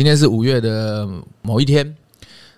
[0.00, 1.06] 今天是五月的
[1.42, 1.94] 某一天，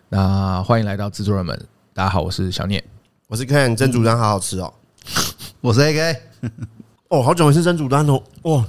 [0.08, 1.60] 那欢迎来到制作人们。
[1.92, 2.80] 大家好，我是小聂，
[3.26, 4.72] 我是 Ken，蒸煮蛋好好吃哦。
[5.60, 6.16] 我是 AK，
[7.08, 8.22] 哦，好久没吃蒸煮蛋哦。
[8.42, 8.64] 哦，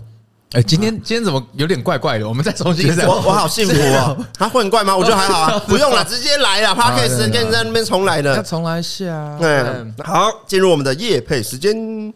[0.54, 2.27] 哎，今天今天怎么有点怪怪的？
[2.27, 3.05] 我们再重新再。
[3.05, 4.18] 我我好幸福哦。
[4.34, 4.98] 他会很怪吗？
[4.98, 6.70] 我觉得还好啊， 不用了，直接来了。
[6.70, 9.38] Podcast 跟在那边重来的，要重来一下。
[9.40, 9.63] 对，
[10.04, 12.12] 好，进入我们的夜配时间。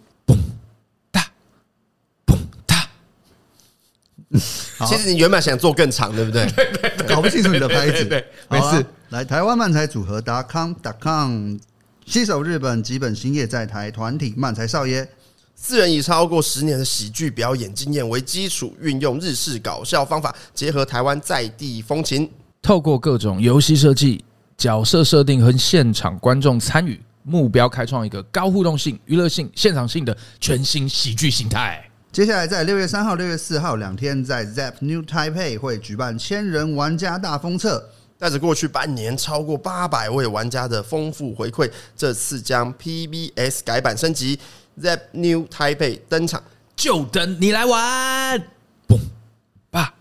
[4.85, 6.45] 其实你原本想做更长，对不对？
[7.07, 8.85] 搞不清楚你的拍子，对，没事。
[9.09, 11.57] 来，台湾漫才组合 .com .com，
[12.05, 15.07] 携手日本吉本兴业在台团体漫才少爷，
[15.55, 22.29] 四人以超过十年的喜剧表演经验为基础，运用日式搞笑方法，结合台湾在地风情，
[22.61, 24.23] 透过各种游戏设计、
[24.57, 31.86] 角色设定和现场观众参与，目标开创一个高互动性、娱乐性、现场性的全新喜剧形态。
[32.11, 44.39] 接下来在六月三号、六月四号两天，在 Zap New Taipei 会举办千人玩家大封测，带着过去半年超过八百位玩家的丰富回馈，这次将 PBS 改版升级
[44.81, 46.41] ，Zap New Taipei 登场，
[46.75, 48.39] 就等你来玩！
[48.87, 48.99] 嘣
[49.69, 49.93] 吧，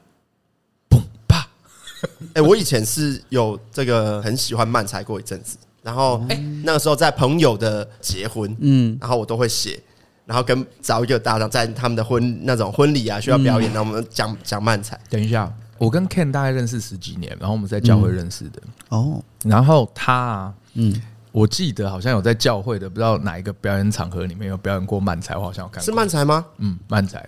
[0.88, 1.50] 嘣吧！
[2.32, 9.78] 哎，我以前是有这个很喜欢漫才过一阵子，然后哎，那个时候在朋友的结婚，嗯，然后我都会写。
[10.26, 14.98] 然后跟找一个搭档，在他们的婚那种婚礼啊，需要表演，那我们讲讲漫才。
[15.08, 18.60] 等一下，我跟 Ken 大概认识十几年，然后我们在教会认识的。
[18.88, 21.00] 哦，然后他，啊，嗯，
[21.30, 25.84] 我记得好像有在教会的，不知道哪一个表演场合里面有表演过漫才，我好像有看过。
[25.84, 26.44] 是漫才吗？
[26.58, 27.24] 嗯，漫才，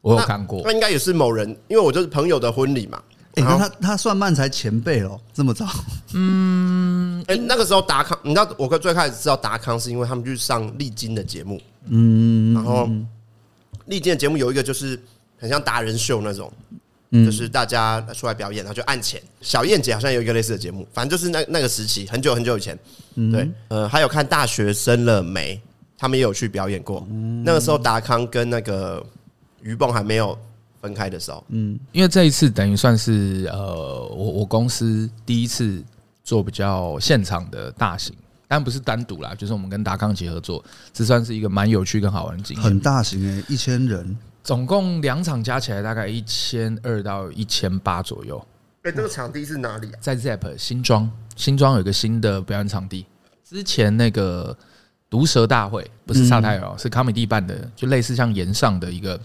[0.00, 0.62] 我有看过。
[0.64, 3.02] 那应该也是某人，因为我就是朋友的婚礼嘛。
[3.38, 5.66] 哎，那他他算漫才前辈哦，这么早？
[6.14, 11.60] 嗯，哎，那个时候达康，你知道我最开始知道达康是因为他们去上丽晶的节目。
[11.86, 12.88] 嗯，然后
[13.86, 15.00] 丽晶的节目有一个就是
[15.38, 16.52] 很像达人秀那种，
[17.10, 19.22] 就是大家出来表演，然后就按钱。
[19.40, 22.78] 小燕姐好像有一个类似的节目，反正就是那那个时期，很久很久以前。
[23.32, 25.60] 对，呃，还有看大学生了没？
[26.00, 27.04] 他们也有去表演过。
[27.44, 29.04] 那个时候达康跟那个
[29.62, 30.38] 于蹦还没有
[30.80, 31.44] 分开的时候。
[31.48, 35.82] 嗯，因为这一次等于算是呃，我我公司第一次
[36.24, 38.14] 做比较现场的大型。
[38.50, 42.64] 但不是单独啦，就是我们跟达康一起合作，这算是一个蛮有趣跟好玩的经验。
[42.64, 48.42] 很大型诶、欸，一千人，总共两场加起来大概一千二到一千八左右。
[48.84, 49.98] 哎，这个场地是哪里啊？
[50.00, 53.04] 在 Zep 新庄，新庄有一个新的表演场地。
[53.44, 54.56] 之前那个
[55.10, 59.20] 毒蛇大会不是萨泰尔，是卡米蒂办的，就类似像岩上的一个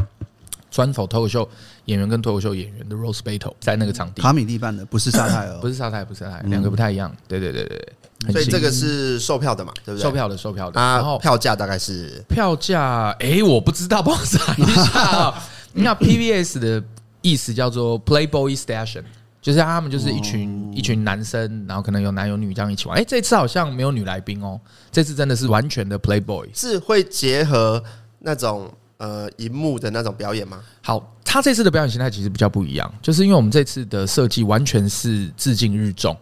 [0.74, 1.48] 专否脱口秀
[1.86, 4.24] 演员跟脱口秀演员的 Rose Battle，在那个场地。
[4.24, 7.16] 卡米蒂办的不是沙泰尔，不是沙泰尔，不是沙泰尔，两个不太一样。
[7.28, 7.94] 对对对对。
[8.32, 10.04] 所以这个是售票的嘛，对不对？
[10.04, 10.82] 售票的，售票的。
[10.82, 15.34] 啊，然后票价大概是票价，哎，我不知道，帮我查一下。
[15.74, 16.84] 你看 PBS 的
[17.22, 19.04] 意思叫做 Playboy Station，
[19.44, 22.98] 就是他们就是一群一群男生，然后可能有男有女这样一起玩。
[22.98, 24.60] 哎，这次好像没有女来宾哦，
[24.92, 27.84] 这次真的是完全的 Playboy，是会结合
[28.20, 28.74] 那种
[29.04, 30.64] 呃荧幕的那种表演吗？
[30.82, 36.16] 好，他这次的表演形态其实比较不一样，就是因为我们这次的设计完全是致敬日综。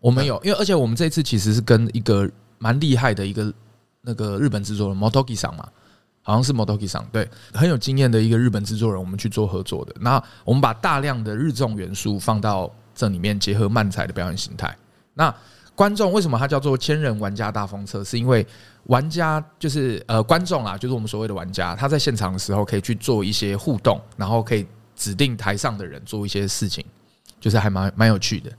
[0.00, 2.26] 我们有，因为而且我们这次其实是跟一个
[2.56, 3.52] 蛮厉害的一个
[4.00, 5.68] 那个日本制作人 Motoki 桑嘛，
[6.22, 9.94] 好像是 Motoki 桑，对，很有经验的一个日本制作人，我们去做合作的。
[10.00, 14.74] 那我们把大量的日综元素放到这里面，结合漫才的表演形态。
[15.12, 15.34] 那
[15.74, 18.02] 观众为什么它叫做千人玩家大风车？
[18.02, 18.46] 是因为
[18.88, 26.84] 玩家就是呃观众啊，就是我们所谓的玩家，他在现场的时候可以去做一些互动，然后可以指定台上的人做一些事情。
[27.40, 28.50] 就是还蛮蛮有趣的，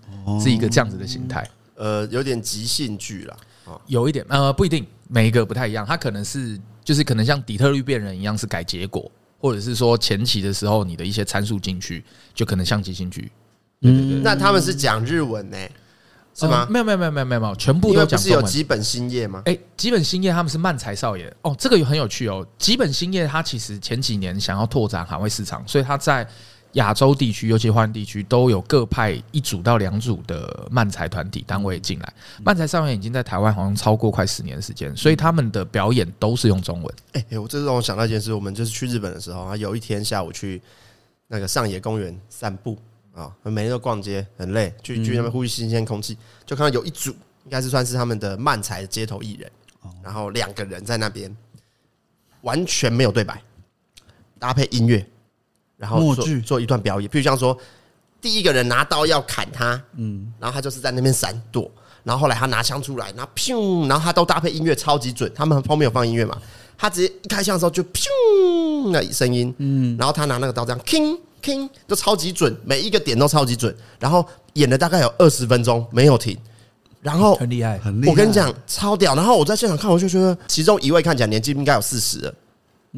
[0.42, 1.46] 是一个这样子的形态，
[1.76, 3.36] 呃，有点即兴剧啦，
[3.88, 12.02] 有一点，呃，不一定，每一个不太一样，它可能是就是可能像底特律变人一样是改结果，或者是说前期的时候你的一些参数进去，
[12.34, 13.30] 就可能像即兴剧。
[13.82, 15.58] 对对对，那他们是讲日文呢？
[16.40, 16.68] 是吗？
[16.70, 18.20] 没有没有没有没有没有，全部都讲。
[18.20, 19.44] 是有吉本兴业吗？
[19.46, 22.46] 哎，吉本兴业他们是漫才少爷哦，这个也很有趣哦。
[22.58, 26.28] 吉本兴业他其实前几年想要拓展海外市场，所以他在。
[26.74, 32.14] 亚洲地区，尤其华人地区，都有各派一组到两组的漫才团体单位进来。
[32.44, 36.96] 漫才少爷已经在台湾好像超过快十年的时间，所以他们的表演都是用中文。
[37.14, 40.62] 哎、欸，我这让我想到一件事，我们就是去日本的时候啊，有一天下午去
[41.28, 42.78] 那个上野公园散步
[43.20, 47.12] 啊，每天都逛街很累，去去那边呼吸新鲜空气，就看到有一组
[47.44, 49.52] 应该是算是他们的漫才街头艺人，
[50.02, 51.36] 然后两个人在那边
[52.42, 53.42] 完全没有对白，
[54.40, 55.06] 搭配音乐。
[55.78, 57.58] 然后做做一段表演，譬如像说，
[58.20, 61.72] 第一个人拿刀要砍他，嗯，然后他就是在那边闪躲，
[62.04, 66.38] 然后后来他拿枪出来，然后砰，然后他都搭配音乐超级准，他们后面有放音乐嘛，
[66.78, 76.38] 他直接一开枪的时候就砰那声音，嗯，然后他拿那个刀这样，king king 就超级准，每一个点都超级准，然后演了大概有二十分钟没有停，
[77.02, 82.34] 然后很厉害，很厉害，我跟你讲超屌，然后我在现场看，我就觉得其中一位看起来年纪应该有四十了。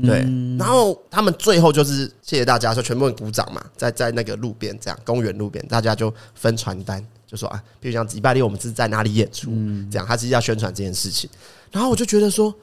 [0.04, 0.26] 对，
[0.58, 9.52] 然后他们最后就是谢谢大家，就全部人鼓掌嘛，在在那个路边这样公园路边，大家就分传单，就说啊，比如像礼拜六我们是在哪里演出，
[9.92, 11.30] 这样他其实要宣传这件事情。
[11.72, 12.56] 然后我就觉得说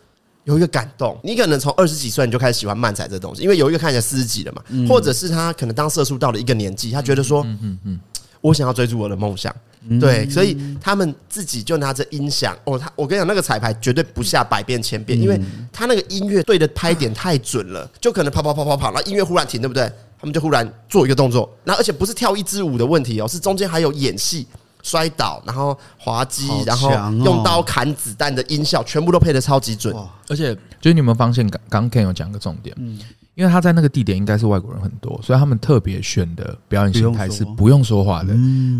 [0.48, 8.00] 有一个感动，你可能从二十几岁你就开始喜欢漫才这东西，因为有一个看起来四十几了嘛，或者是他可能当社畜到了一个年纪，他觉得说，嗯嗯嗯，
[8.40, 9.54] 我想要追逐我的梦想。
[10.00, 15.38] 对，所以他们自己就拿着音响哦，他我跟你讲，那个彩排绝对不下百遍千遍，因为
[15.70, 19.84] 他那个音乐对的拍点太准了，就可能跑跑跑跑跑，然后音乐忽然停，对不对？
[20.18, 24.46] 他们就忽然做一个动作，那而且不是跳一支舞的问题哦，是中间还有演戏、
[24.82, 26.90] 摔倒，然后滑稽，然后
[27.24, 29.94] 用刀砍子弹的音效，全部都配的超级准，
[30.28, 32.98] 而且就是你们发现刚刚 Ken 有讲个重点，嗯。
[33.38, 38.34] 因为他在那个地点应该是外国人很多，所以他们特别选的表演形态是不用说话的，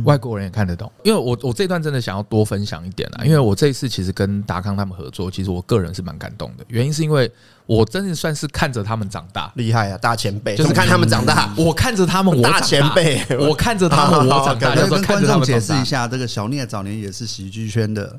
[0.05, 0.91] 外国人也看得懂。
[1.05, 6.65] 因为我我这段真的想要多分享一点啊，因为我这一次其实跟达康他们合作，其实我个人是蛮感动的。
[6.67, 7.31] 原因是因为
[7.67, 14.75] 我真的算是看着他们长大，厉害啊，大前辈，就是看他们长大， 我看着他们，我大前辈，我看着他们， 我长大。
[14.75, 18.19] 跟观众解释一下，这个小聂早年也是喜剧圈的。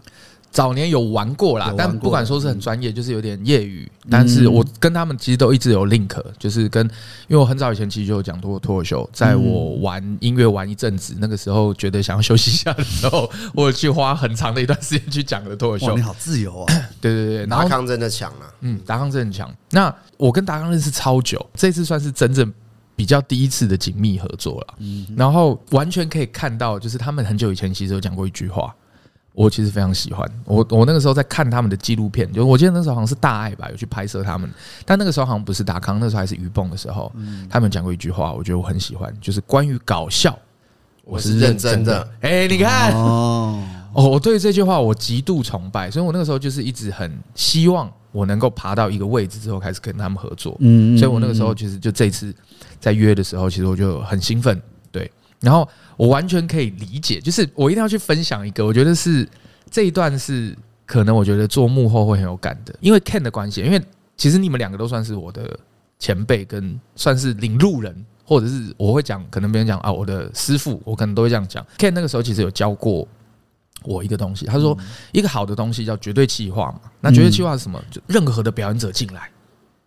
[0.52, 3.90] 早年有玩过啦，但不管说是很专业，就是有点业余。
[4.10, 6.10] 但是我跟他们其实都一直有 link，
[6.40, 6.84] 就是跟，
[7.28, 15.96] 因为我很早以前其实就有讲过脱口秀，在我玩音乐玩一阵子，那个时候觉得想要休息一下的时候， 我去花很长的一段时间去讲的脱口秀。
[15.96, 16.74] 你好自由啊！
[17.00, 19.56] 对 对对，达康真的强啊，嗯，达康真的很强。
[19.70, 22.52] 那我跟达康认识超久，这次算是真正
[22.96, 24.74] 比较第一次的紧密合作了。
[24.80, 28.74] 嗯，然后完全可以看到，就是他们很久以前其实有讲过一句话。
[29.40, 30.30] 我其实非常喜欢。
[30.44, 34.50] 我，我那个时候在看他们的纪录片，就我记得那时候好像是大爱吧，有去拍摄他们，
[34.86, 37.10] 但那个时候好像不是达康，那时候还是鱼蹦的时候，
[37.50, 40.38] 他们讲过一句话，我觉得我很喜欢，就是关于搞笑，
[41.06, 42.06] 我是认真的。
[42.20, 43.64] 哎，你看，哦，
[43.94, 52.36] 我对这句话我极度崇拜，所以我那个时候就是一直很希望我能够爬到一个位置之后开始跟他们合作，嗯，所以我那个时候其实就这次
[52.78, 54.62] 在约的时候，其实我就很兴奋，
[54.92, 55.10] 对。
[55.42, 59.28] 然后我完全可以理解，就是我一定要去分享一个，我觉得是
[59.72, 60.56] 这一段是
[60.86, 63.82] 可能我觉得做幕后会很有感的，因为 Ken 的关系，因为
[64.18, 65.58] 其实你们两个都算是我的
[65.98, 71.66] 前辈，跟算是领路人，或者是我会讲，可能别人讲啊，我的师傅，我可能都会这样讲。
[71.78, 73.08] Ken 那个时候其实有教过
[73.84, 74.78] 我一个东西，他说
[75.14, 77.82] 一个好的东西叫绝对计划嘛，那绝对计划是什么？
[77.90, 79.30] 就任何的表演者进来，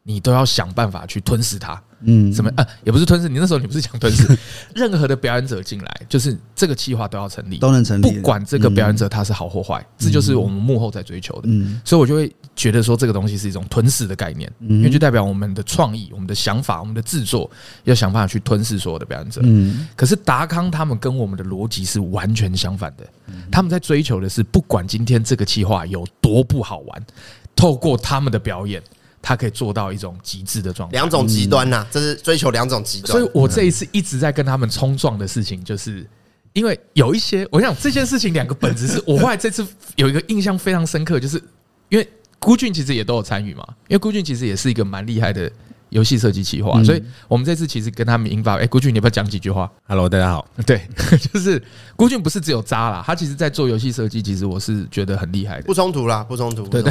[0.02, 1.80] 你都要想办法去吞噬它。
[2.04, 2.50] 嗯，什么？
[2.56, 3.28] 呃，也不是吞噬。
[3.28, 4.36] 你那时候你不是讲吞噬？
[4.74, 8.10] 任何的表演者进来，就是这个计划都要成立，都能成立。
[8.10, 11.42] 不管这个表演者他是好或坏，这就是我们幕后在追求的。
[11.44, 17.48] 嗯，所以我就会觉得说，这个东西是一种吞噬的概念，因为就代表我们的创意、我们的想法、我们的制作，
[17.84, 19.40] 要想办法去吞噬所有的表演者。
[19.44, 23.06] 嗯，可是达康他们跟我们的逻辑是完全相反的，
[23.48, 27.06] 他们在追求的是，不管今天这个计划有多不好玩，
[27.54, 28.82] 透过他们的表演。
[29.22, 33.12] 他可以做到一种极致的状态，两种极端呐，这是追求两种极端。
[33.12, 36.04] 所以我这一次一直在跟他们冲撞的事情，就是
[36.52, 41.40] 因为有一些，我想这件事情两个本质是我后来这次有一个印象非常深刻，就是
[41.88, 42.06] 因为
[42.38, 45.50] 孤俊其实也都有参与嘛，因为孤俊其实也是一个蛮厉害的。
[45.92, 48.56] 游戏设计企划，所以我们这次其实跟他们引发。
[48.56, 50.48] 哎，孤俊，你要不要讲几句话？Hello，大家好。
[50.64, 50.80] 对，
[51.32, 51.62] 就是
[51.96, 55.64] 郭俊不是只有渣啦，他其实在做游戏设计，其实我是觉得很厉害的。
[55.64, 56.66] 不冲突啦，不冲突。
[56.66, 56.90] 对对，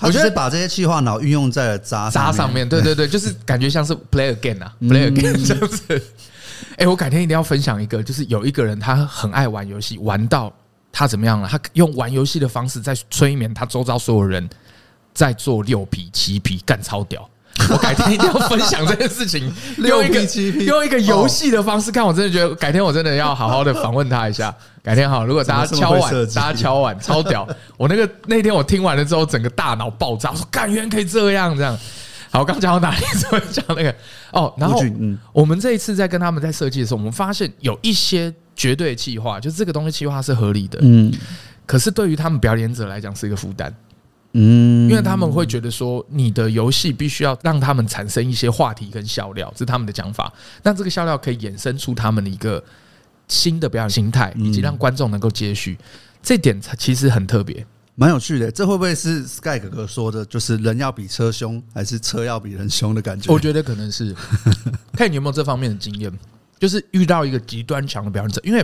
[0.00, 2.66] 我觉得把这些企划脑运用在了渣渣上面。
[2.66, 6.02] 对对对，就是感觉像是 play again 啊，play again 这样子。
[6.78, 10.50] 哎，我改天一定要分享一个，就是有一个人他很爱玩游戏，玩到
[10.90, 11.46] 他怎么样了？
[11.46, 14.48] 他用玩游戏的方式在催眠他周遭所有人，
[15.12, 17.28] 在做六皮七皮干超屌。
[17.70, 20.22] 我改天一定要分享这件事情， 用一个
[20.64, 24.54] 用一个游戏的方式看，我真的觉得改天我真的要好好的访问他一下。
[24.82, 27.44] 改天好，如果大家敲碗，大家敲碗超屌！
[27.76, 31.76] 我那个那天我听完了之后，整个大脑爆炸，说干员可以这样这样。
[32.30, 33.04] 好，我刚讲到哪里？
[33.18, 33.92] 怎么讲那个？
[34.30, 34.80] 哦，然后
[35.32, 41.12] 我们这一次在跟他们在设计的时候，我们发现有一些绝对计划，就是这个东西计划是合理的，嗯，
[41.66, 43.74] 可是对于他们表演者来讲是一个负担，
[44.38, 50.30] 嗯，因为他们会觉得说，你的游戏必须要让他们产生一些话题跟笑料，这是他们的讲法。
[50.62, 52.62] 那这个笑料可以衍生出他们的一个
[53.28, 55.78] 新的表演形态，以及让观众能够接续，
[56.22, 57.64] 这点其实很特别。
[57.94, 63.32] 蛮有趣的，这会不会是 Sky 哥哥说的，就是人要比车凶，还是车要比人凶的感觉？
[63.32, 64.14] 我觉得可能是，
[64.92, 66.12] 看你有没有这方面的经验，
[66.58, 68.38] 就是遇到一个极端强的表演者。
[68.44, 68.62] 因为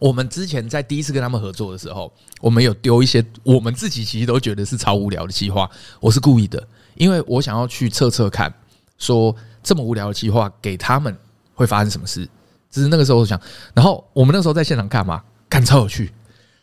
[0.00, 6.66] 我们之前在第一次跟他们合作的时候，我们有丢一些我们自己其实都觉得是超无聊的计划，我是故意的，
[6.96, 8.52] 因为我想要去测测看，
[8.98, 11.16] 说这么无聊的计划给他们
[11.54, 12.28] 会发生什么事。
[12.70, 13.38] 只是那个时候我想，
[13.74, 16.10] 然后我们那时候在现场看嘛，看超有趣，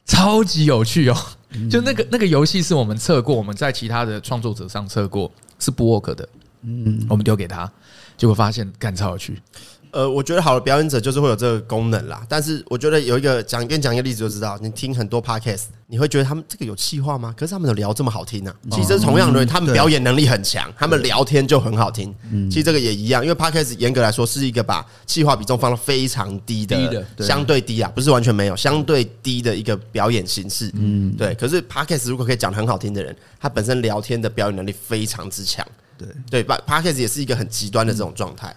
[0.05, 1.15] 超级有趣哦。
[1.69, 6.27] 就那个那个游戏是我们测过，我们在其他的创作者上测过是不 work 的，
[6.61, 7.71] 嗯，我们丢给他，
[8.17, 9.41] 结果发现干超有趣。
[9.91, 12.25] 呃，我觉得好的表演者就是会有这个功能啦。
[12.27, 17.33] 但是我觉得有一个讲，跟你讲一个例子就知道，你听很多 podcast，你会觉得他们这个有气话吗？
[17.37, 18.71] 可是他们的聊这么好听呢、啊？
[18.71, 22.13] 其实同样的，他们表演能力很强，他们聊天就很好听。
[22.49, 30.71] 其实这个也一样，因为 podcast 严格来说是一个把气话比重放到非常低的，相对低啊，不是完全没有，相对低的一个表演形式。
[30.75, 31.33] 嗯，对。
[31.35, 35.65] 可是 podcast 如果可以讲得很好听的人，他本身聊天的表演能力非常之强。
[35.97, 38.55] 对对，把 podcast 也是一个很极端的这种状态。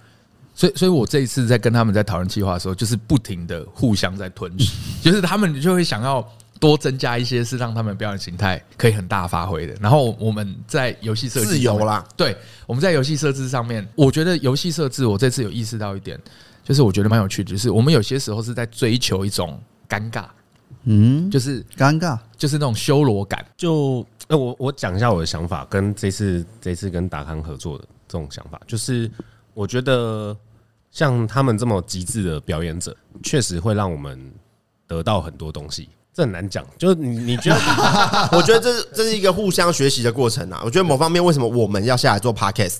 [0.60, 4.70] 所以，所以我这一次在跟他们在讨论计划的时候，就是不停的互相在吞噬，
[5.02, 6.22] 就是他们就会想要
[6.58, 9.74] 多增加一些，是让他们表演形态可以很大发挥的。
[9.80, 12.36] 然后我们在游戏设置自由啦，对，
[12.66, 16.20] 我们在游戏设置上面，我觉得游戏设置，我这次有意识到一点，
[16.62, 20.26] 就是我觉得蛮有趣的，就是我们有些时候是在追求一种尴尬，
[20.84, 23.42] 嗯，就是尴尬，就是那种修罗感。
[23.56, 29.10] 就那我我讲一下我的想法，跟这次这次跟达康合作的这种想法，就是
[29.54, 30.36] 我觉得。
[30.90, 34.18] 像他们这么极致的表演者，确实会让我们
[34.86, 35.88] 得到很多东西。
[36.12, 38.28] 这很难讲，就是你你觉得？
[38.36, 40.60] 我觉得这这是一个互相学习的过程啊。
[40.64, 42.78] 我觉得某方面，为什么我们要下来做 podcast？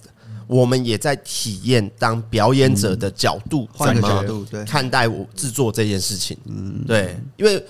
[0.49, 6.37] 我们也在体验当表演者的角度，怎么看待我制作这件事情。
[6.47, 7.65] 嗯，对，因为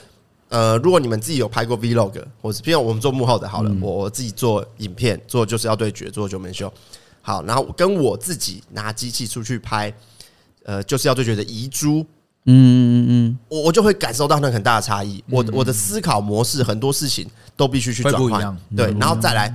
[0.48, 6.72] 呃，如果你们自己有拍过 vlog，或是比如我们做幕后的，好了，我自己做影片，做就是要对决，做九门秀。
[7.20, 9.92] 好，然后跟我自己拿机器出去拍。
[10.64, 12.00] 呃，就是要对觉的遗珠，
[12.44, 15.22] 嗯嗯嗯，我我就会感受到那很大的差异。
[15.28, 19.54] 我我的思考模式，很多事情都必须去转换，对，然后再来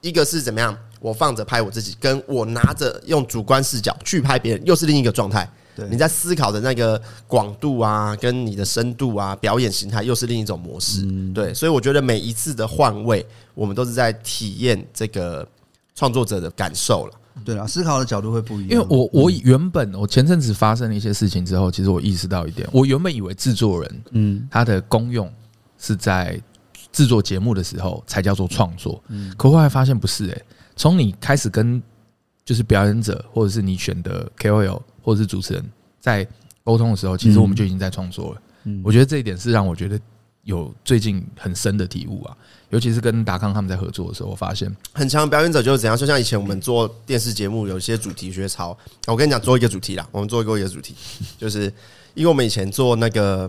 [0.00, 0.76] 一个是怎么样？
[1.00, 5.46] 我放着拍我自己，跟我拿着用主观视角去拍别人，又是另一个状态。
[5.76, 11.04] 对，你在思考的那个广度啊，跟你的深度啊，表演形态又是另一种模式。
[11.34, 15.46] 对，所以我觉得每一次的换位，我们都是在体验这个
[15.94, 17.12] 创作者的感受了。
[17.42, 18.70] 对啊，思考的角度会不一样。
[18.70, 25.30] 因为我我原本我前阵子发生了一些事情之后，其实我意识到一点，我原本以为制作人，嗯，他的功用
[25.78, 26.40] 是在
[26.92, 30.44] 制作节目的时候才叫做创作，嗯，可后来发现不是诶，
[30.76, 31.82] 从你开始跟
[32.44, 35.64] 就是表演者或者是你选的 KOL 或者是主持人
[35.98, 36.26] 在
[36.62, 38.42] 沟通的时候，其实我们就已经在创作了。
[38.64, 40.00] 嗯，我觉得这一点是让我觉得
[40.44, 42.36] 有最近很深的体悟啊。
[42.70, 48.76] 尤其是跟达康他们在合作的时候，我发现很强的表演者就是怎样，就像以前我们做电视节目，有些主题学潮。
[49.06, 50.92] 我跟你讲，做一个主题啦，我们做一个一个主题，
[51.38, 51.72] 就是
[52.14, 53.48] 因为我们以前做那个，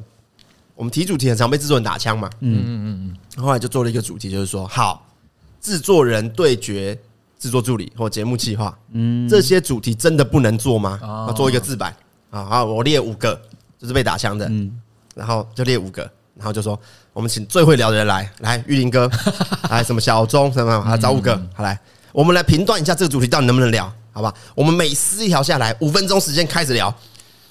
[0.76, 5.12] 我们提主题很常被制作人打枪嘛，嗯嗯嗯嗯，后来就做了一个主题，就是说，好，
[5.60, 6.96] 制作人对决
[7.40, 11.00] 制作助理或节目企划，嗯，这些主题真的不能做吗？
[11.02, 11.88] 要做一个自白
[12.30, 13.42] 啊，好，我列五个，
[13.80, 14.80] 就是被打枪的，嗯，
[15.16, 16.08] 然后就列五个。
[16.36, 16.80] 然后就说，
[17.14, 19.10] 我们请最会聊的人来，来玉林哥，
[19.72, 21.80] 来什么小钟什么，啊找五个，好来，
[22.12, 24.34] 我们来评断一下这个主题到底能不能聊，好吧？
[24.54, 26.94] 我们每撕一条下来，五分钟时间开始聊。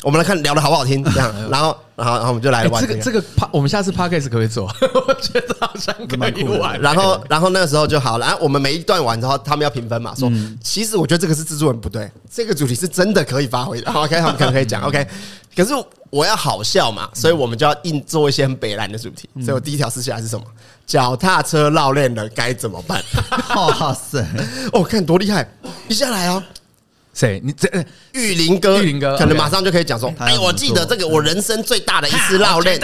[0.04, 4.66] 我们来看聊的好不好听，这样， 然后，然后，然后我们就来玩、欸、这个这个趴，我们下次 podcast 可不可以做？
[5.08, 6.78] 我觉得好像可以玩。
[6.80, 8.26] 然后，然后那个时候就好了。
[8.26, 10.30] 然后我们每一段完之后，他们要评分嘛，说
[10.62, 13.90] 其实我觉得这个是制作人不对，这个主题是真的可以发挥的。
[13.94, 15.06] OK，他们可能可以讲 OK，
[15.56, 15.72] 可是
[16.10, 19.28] 我要好笑嘛，所以我们就要硬做一些很北蓝的主题。
[19.40, 20.44] 所以我第一条私下来是什么？
[20.86, 23.02] 脚踏车绕链了该怎么办？
[23.56, 24.22] 哇塞！
[24.72, 25.48] 哦，看多厉害！
[25.88, 26.42] 一下来哦。
[27.14, 27.40] 谁？
[27.44, 27.68] 你这
[28.12, 32.78] 玉林哥，玉林哥可能马上就可以讲说：“哎，我记得这个，我人生最大的一次绕链，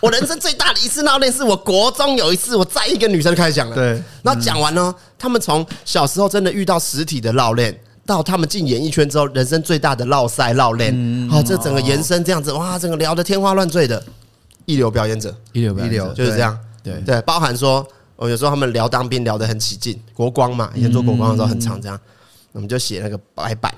[0.00, 3.76] 我人生最大的一次绕恋是我国中有一次，我在一个女生开始讲了。
[3.76, 14.02] 对，然后讲完呢，他们从小时候真的遇到实体的绕恋，到他们进演艺圈之后，人生最大的闹赛闹恋，好，这整个延伸这样子，哇，整个聊得天花乱坠的，
[14.64, 16.58] 一流表演者，一流一流就是这样。
[16.82, 22.00] 对对，包含说，我有时候他们聊当兵聊得很起劲，国光嘛，以前做国光的时候很常这样。
[22.56, 23.72] 我们就写那个白板。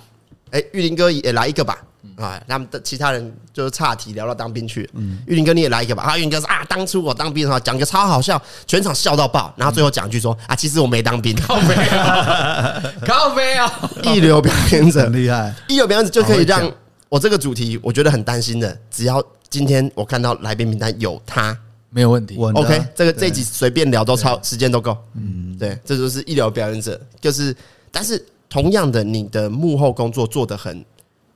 [0.53, 1.85] 哎，玉林哥也来一个吧。
[2.17, 4.89] 啊，他们的其他人就是岔题聊到当兵去。
[4.95, 6.05] 嗯，玉林哥你也来一个吧。
[6.05, 9.53] 啊，玉林哥说啊，当初我当兵的话，讲个超好笑，全场笑到爆。
[9.57, 11.35] 然后最后讲一句说啊，其实我没当兵。
[11.43, 16.73] 靠北啊， 靠北啊， 一流表演者很厉害，一流表演者就可以让
[17.09, 18.79] 我这个主题，我觉得很担心的。
[18.93, 21.57] 只要今天我看到来宾名单有他，
[21.91, 22.37] 没有问题。
[22.37, 24.97] OK，这个这一集随便聊都超时间都够。
[25.15, 26.99] 嗯，对，这就是一流表演者。
[27.21, 27.55] 就是，
[27.91, 30.85] 但是同样的，你的幕后工作做得很。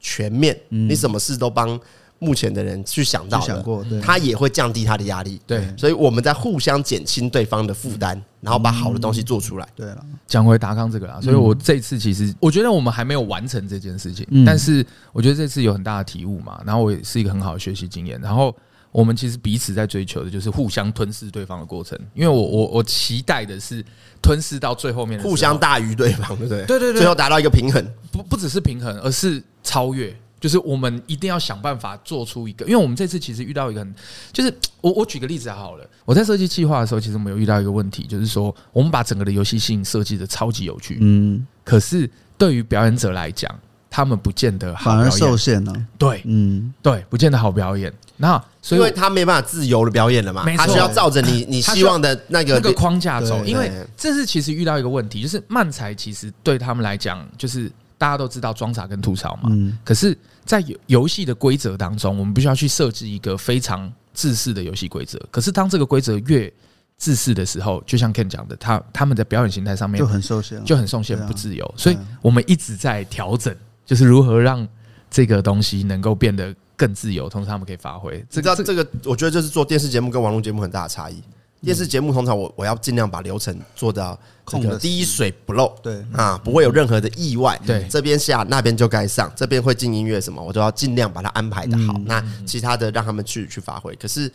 [0.04, 1.78] 全面，你什么事都帮
[2.18, 3.64] 目前的人去想到了，
[4.02, 5.40] 他也会降低他的压力。
[5.46, 9.68] 对，所以我们在互相减轻对方的负担，然后把好的东西做出来。
[9.76, 18.20] 对了，讲回达康这个啦，所以我这次其实我觉得我们还没有完成这件事情，但是我觉得这次有很大的体悟嘛，然后我也是一个很好的学习经验。
[18.20, 18.52] 然后
[18.92, 23.84] 我们其实彼此在追求的就是互相吞噬对方的过程，因为我我我期待的是
[24.20, 26.64] 吞噬到最后面，互相大于对方，对不对？
[26.66, 29.42] 对对对，最后达到一个平衡，不不只是平衡，而是。
[29.64, 33.94] 超越就是我们一定要想办法做出一个，因为我们这次其实遇到一个很，
[34.32, 43.56] 就是我我举个例子好了，我在设计计划的时候，其实我们有遇到一个问题，就是说我们把整个的游戏性设计的超级有趣，嗯，可是对于表演者来讲，
[43.88, 47.94] 他们不见得好表演，反而受限了，对，嗯，对，不见得好表演。
[48.22, 57.70] 那所以因为他没办法自由的表演了嘛，他需要照着你你希望的那个那个框架走，因为这是其实遇到一个问题，就是漫才其实对他们来讲就是。
[57.98, 59.48] 大家都知道装傻跟吐槽嘛，
[59.84, 65.16] 可是，在游游戏的规则当中，我们必须要去设置一个非常自私的游戏规则。
[65.30, 66.52] 可是，当这个规则越
[66.96, 71.74] 自私的时候，就像 Ken 讲的，他他们在表演形态上面就很受限，就很受限，不自由。
[71.76, 73.54] 所以我们一直在调整，
[73.86, 74.66] 就是如何让
[75.08, 78.24] 这个东西能够变得更自由，同时他们可以发挥。
[78.28, 81.22] 这个这个，我觉得就是做电视节目跟网络节目很大的差异。
[81.64, 87.56] 电视节目通常我我要尽量把流程做到这个滴水不漏，对啊，不会有任何的意外。
[87.64, 91.92] 对，这边下那边就该上，这边会进音乐什么，我都要尽量把它安排的好。
[92.04, 93.94] 那其他的让他们去去发挥。
[93.94, 94.28] 可是，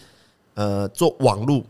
[0.54, 1.62] 呃，做网络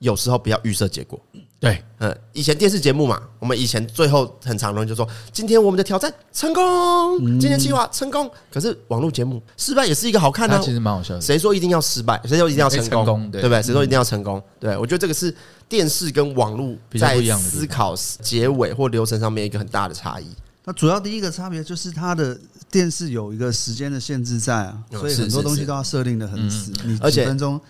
[0.00, 1.18] 有时候不要预设结果。
[1.58, 8.30] 对，嗯，以前电视节目嘛，我们以前最后很常人就说，今天我们的挑战成功，今天计划成功。
[8.50, 11.20] 可是网络节目失败也是一个好看的，其实蛮好笑的。
[11.20, 12.18] 谁说一定要失败？
[12.24, 13.30] 谁说一定要成功？
[13.30, 13.62] 对不对？
[13.62, 14.42] 谁说一定要成功？
[14.58, 15.34] 对，我觉得这个是
[15.68, 20.26] 电视跟网络在思考结尾或流程上面一个很大的差异。
[20.64, 22.38] 那主要第一个差别就是它的
[22.70, 27.60] 电视有一个时间的限制在啊，所以很多东西都要设定的很死，你几分钟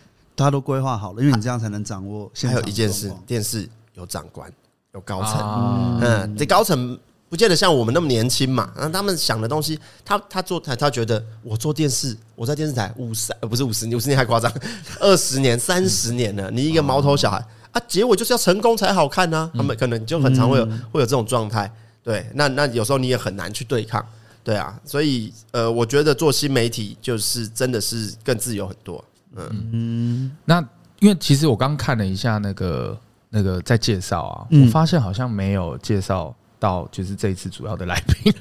[0.44, 2.30] 它都规划好了，因为你这样才能掌握。
[2.34, 3.68] 还有一件事，电视。
[3.94, 4.50] 有长官，
[4.94, 6.98] 有高层，嗯，这高层
[7.28, 8.72] 不见得像我们那么年轻嘛。
[8.76, 14.50] 那他们想的东西，他他做他他觉得我做电视，我在电视台五十呃不是五十年，五十年还夸张，
[15.00, 19.50] 二十年三十年了，你一个毛头小孩啊，结果就是要成功才好看呢。
[19.54, 21.70] 他们可能就很常会有会有这种状态。
[22.02, 24.02] 对，那那有时候你也很难去对抗，
[24.42, 24.80] 对啊。
[24.86, 29.04] 所以呃，我觉得做新媒体就是真的是更自由很多。
[29.36, 29.70] 嗯。
[29.72, 30.60] 嗯，那
[31.00, 32.98] 因为其实我刚看了一下那个。
[33.32, 38.34] 那个在介绍啊，我发现好像没有介绍到，就是这一次主要的来宾。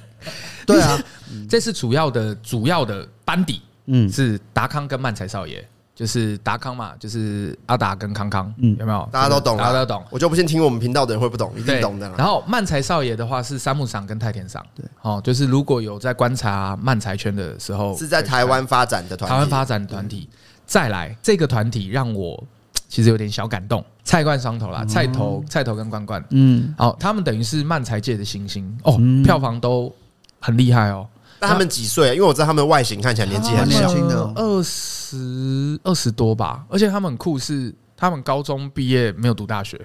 [0.65, 0.99] 对啊，
[1.47, 9.08] 这次主要的主要的班底，嗯，是达康跟曼才少爷，就是达康嘛，就是阿达跟康康，嗯，有没有？
[9.12, 10.04] 大家都懂，大家都懂。
[10.10, 12.10] 我就不信听我们频道的人会不懂，一定懂的。
[12.17, 20.28] 然后漫才少爷的话是三木赏跟太田赏，对，哦，就是如果有在观察漫才圈的时候，是在台湾发展的团，台湾发展团体，
[20.69, 22.41] 再来这个团体让我。
[22.89, 29.93] 其实有点小感动，菜冠双头啦，菜头、菜头跟冠冠，嗯，好，他们等于是漫才界的新星哦，票房都
[30.39, 31.08] 很厉害哦。
[31.39, 32.13] 那他们几岁啊？
[32.15, 36.65] 因为我知道他们外形看起来年纪很年轻的，二十二十多吧。
[36.67, 39.79] 而且他们很酷，是他们高中毕业没有读大学，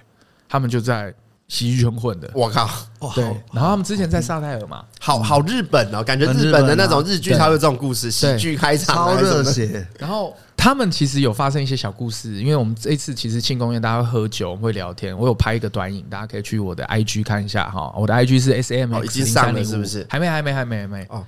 [0.48, 1.14] 他们就在。
[1.46, 2.68] 喜剧圈混的，我靠！
[3.14, 9.86] 对，然后他们之前在萨泰尔嘛，好好日本哦，感觉日本的那种日剧才有这种故事，喜剧开场超热血。
[9.98, 20.06] 然后他们其实有发生一些小故事，因为我们这一次其实庆功宴大家会喝酒，会聊天，我有拍一个短影，大家可以去我的 IG 看一下哈，我的 IG 是 S M 已经上了是不是？
[20.08, 21.22] 还没，还没，还没，还没哦，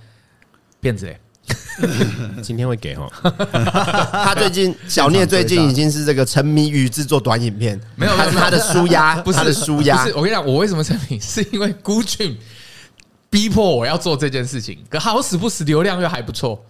[0.81, 1.21] 骗子哎。
[2.43, 3.11] 今天会给哦。
[4.13, 10.03] 他最近小聂最近已经是这个沉迷于制作短影片，没有，他是他的舒压， 不是他的舒压。
[10.05, 12.37] 不是，我跟你讲，我为什么沉迷，是因为孤俊
[13.31, 16.65] 逼迫我要做这件事情，可好死不死流量又还不错。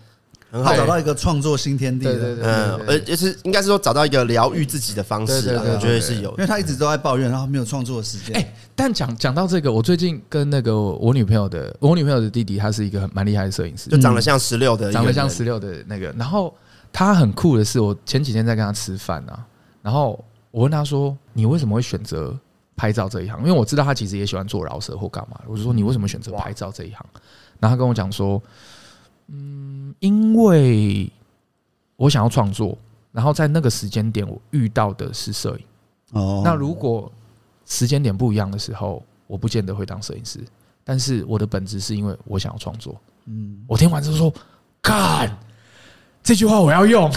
[0.51, 8.37] 很好，找到一个创作新天地的，对对对，嗯，而就是应该是说找到一个疗愈自己的方式，我觉得是有，因为他一直都在抱怨，然后没有创作的时间。
[8.37, 16.15] 哎，但讲讲到这个，我最近跟那个我女朋友的，我女朋友的弟弟，他是一个很蛮厉害的摄影师，就长得像十六的，长得像十六的那个。
[16.17, 16.55] 然后
[16.93, 19.45] 他很酷的是，我前几天在跟他吃饭啊，
[19.83, 22.35] 然后我问他说：“你为什么会选择
[22.77, 23.39] 拍照这一行？
[23.41, 25.39] 因为我知道他其实也喜欢做饶舌或干嘛。
[25.47, 27.05] 我就说你为什么选择拍照这一行？
[27.61, 28.41] 然后他跟我讲说，
[29.29, 31.11] 嗯，因为
[31.97, 32.77] 我想要创作，
[33.13, 35.65] 然后在那个时间点我遇到的是摄影。
[36.13, 37.11] 哦，那如果
[37.65, 40.39] 时间点不一样的时候，我不见得会当摄影师。
[40.85, 42.95] 但是我的本质是因为我想要创作。
[43.25, 44.33] 嗯，我听完之后说，
[44.81, 45.37] 干。
[46.23, 47.09] 这句话我要用，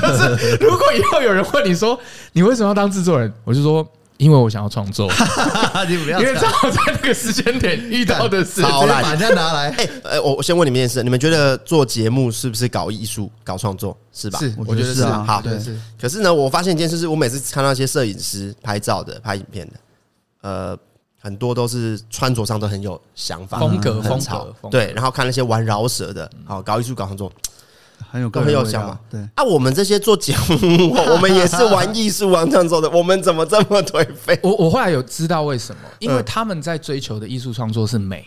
[0.00, 1.98] 就是如果以后有人问你说
[2.32, 3.86] 你为什么要当制作人，我就说
[4.18, 5.10] 因为我想要创作，
[5.88, 8.62] 你不要因为正好在那个时间点遇到的事。
[8.62, 9.70] 好啦，把这拿来。
[9.78, 14.38] 哎，呃，我我先问你们一件事，你们觉得做节目是不是搞艺术、搞创作是吧？
[14.40, 15.24] 是，我觉得是啊。
[15.26, 15.56] 好，对。
[16.00, 19.74] 可是呢，我发现一件事，是我每次看到一些摄影师拍照的、拍影片的，
[20.42, 20.76] 呃，
[21.20, 24.68] 很多都是穿着上都很有想法、风格、风格。
[24.68, 27.32] 对，然后看那些玩饶舌的，好搞艺术、搞创作。
[28.10, 29.20] 很有很有想法，对。
[29.34, 34.38] 啊，我们这些做节目， 我们也是玩艺术、玩创作的，我们怎么这么颓废？
[34.42, 38.26] 我我后来有知道为什么，因为他们在追求的艺术创作是美，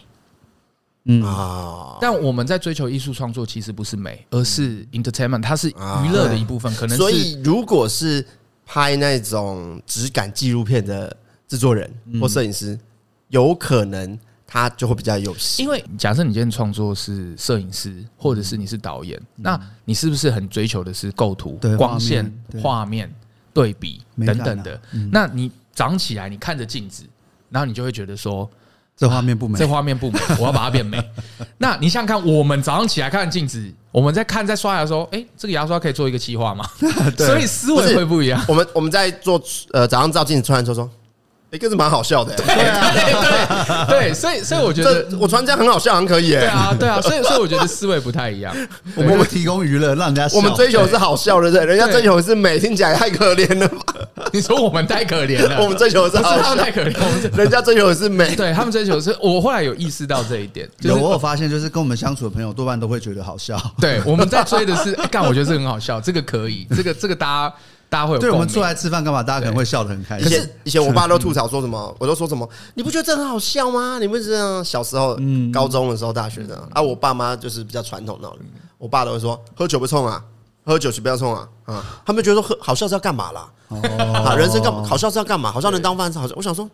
[1.05, 6.73] 嗯啊，但我们在追求艺术创作其实不是美，而是 entertainment，它是娱乐的一部分。
[6.75, 8.25] 可能所以，如果是
[8.65, 11.15] 拍那种质感纪录片的
[11.47, 12.79] 制作人或摄影师，
[13.29, 14.19] 有可能。
[14.53, 22.29] 他就会比较有戏，因为假设你今天创作是摄影师，或者是你是导演，那你是不是很追求的是构图、光线、
[22.61, 23.09] 画面、
[23.53, 24.77] 对比等等的？
[25.09, 27.03] 那你早上起来，你看着镜子，
[27.49, 28.49] 然后你就会觉得说，
[28.97, 31.01] 这画面不美，这画面不美， 我要把它变美。
[31.57, 36.67] 那你想想看，我们早上起来看镜子，我们在看在刷牙的时候，哎，这个牙刷可以做一个企划吗？
[37.15, 38.43] 所以思维会不一样。
[38.49, 40.91] 我们我们在做呃早上照镜子穿的时候说。
[41.51, 48.55] 一个是蛮好笑的， 对对对， 所以所以我觉得我穿这样很好笑，很可以，对啊对啊，所以 所以我觉得思维不太一样。
[48.95, 53.69] 我们提供娱乐，让人家我们追求是好笑的，对，人家追求是美，听起来太可怜了。
[54.31, 59.13] 你说我们太可怜了，我们追求的是好笑，太可怜，我们人家追求的是美，对他们追求的是。
[59.21, 63.61] 我后来有意识到这一点，有我有发现，就是跟我们相处的朋友多半都会觉得好笑。
[63.81, 67.53] 对，我们在追的是，干，我觉得这个很好笑，这个可以，这个这个大家。
[67.91, 69.21] 大家会有对我们出来吃饭干嘛？
[69.21, 70.25] 大家可能会笑得很开心。
[70.25, 72.49] 以前 以前我爸都吐槽说什么，我都说什么？
[72.73, 73.99] 你不觉得这很好笑吗？
[73.99, 78.31] 你们这样小时候、嗯高中的时候、大学的啊，我爸妈就是比较传统的。
[78.77, 80.23] 我爸都会说：喝酒不冲啊，
[80.63, 82.01] 喝酒是不要冲啊啊！
[82.05, 83.49] 他们觉得说喝好笑是要干嘛啦？
[84.23, 84.85] 啊，人生干嘛？
[84.87, 85.51] 好笑是要干嘛？
[85.51, 86.17] 好笑能当饭吃？
[86.17, 86.71] 好笑，我想说，好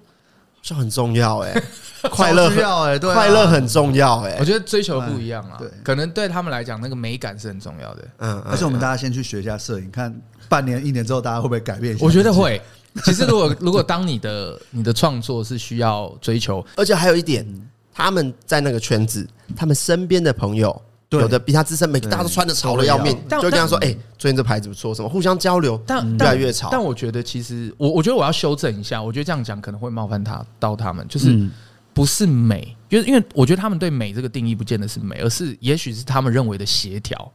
[0.61, 1.59] 笑很重要哎，
[2.11, 4.37] 快乐重要哎，快乐很重要哎。
[4.39, 8.07] 我觉得追求不一样啊，对，可能对他们来讲，那个美感是很重要的。
[8.19, 10.15] 嗯，而且我们大家先去学一下摄影，看。
[10.49, 11.95] 半年一年之后，大家会不会改变？
[11.99, 12.61] 我觉得会。
[13.05, 17.45] 其实，如果 如果当你的你的创作是需要追求，而且还有一点，
[17.93, 20.81] 他们在那个圈子，他们身边的朋友
[21.11, 31.47] 有的比他资深，每个大家都穿的潮的要命，就跟他说：“哎，最近这牌子不错，什么互相交流，但越来越潮。”但我觉得，其实我我觉得我要修正一下，我觉得这样讲可能会冒犯他到他们，就是
[31.93, 37.31] 不是美，就是因为我觉得他们对美这个定义不见得是美，而是也许是他们认为的协调，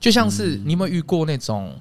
[0.00, 1.78] 就像是你有没有遇过那种？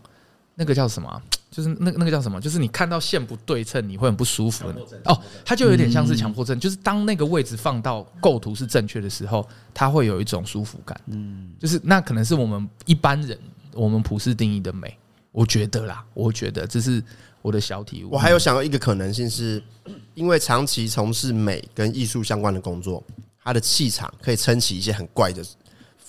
[0.56, 1.22] 那个叫什么？
[1.52, 2.40] 就是那那个叫什么？
[2.40, 4.72] 就是你看到线不对称，你会很不舒服
[5.04, 5.22] 哦。
[5.44, 10.98] 它就有点像是强迫症，就是当那个位置放到构图是正确的时候，它会有一种舒服感。
[11.08, 13.38] 嗯，就是那可能是我们一般人
[13.74, 14.98] 我们普世定义的美，
[15.34, 17.04] 我觉得啦，我觉得这是
[17.42, 18.12] 我的小体悟。
[18.12, 19.62] 我还有想到一个可能性，是
[20.16, 23.04] 因为长期从事美跟艺术相关的工作，
[23.44, 25.44] 他的气场可以撑起一些很怪的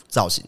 [0.07, 0.45] 造型。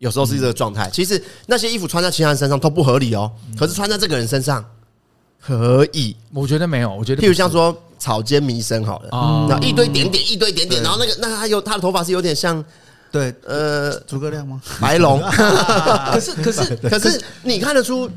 [0.00, 4.64] 有时候是这个状态，其实那些衣服穿在其他人身上都不合理哦，可是穿在这个人身上
[5.40, 6.16] 可以。
[6.32, 12.64] 我觉得没有，我觉得譬如像说草间弥生好了，哦那一堆点点，一堆点点，然后那个那他有他的头发是有点像，
[13.12, 14.60] 对，呃，诸葛亮吗？
[14.80, 15.20] 白龙。
[16.10, 18.10] 可是可是 可是你看得出。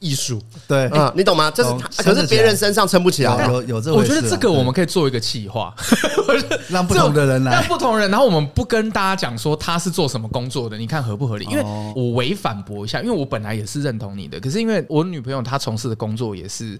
[0.00, 1.50] 艺术对啊，你懂吗？
[1.50, 3.92] 这是可是别人身上撑不起来，有有这。
[3.92, 5.74] 我觉得这个我们可以做一个企划，
[6.70, 11.44] 让不同的人来，让不同人，然后我们不跟大家讲说他是做什么工作的，你看合不合理？
[11.46, 11.62] 因为
[11.96, 16.78] 我违反驳一下，因为我本来也是认同你的，可是因为我女朋友她从事的工作也是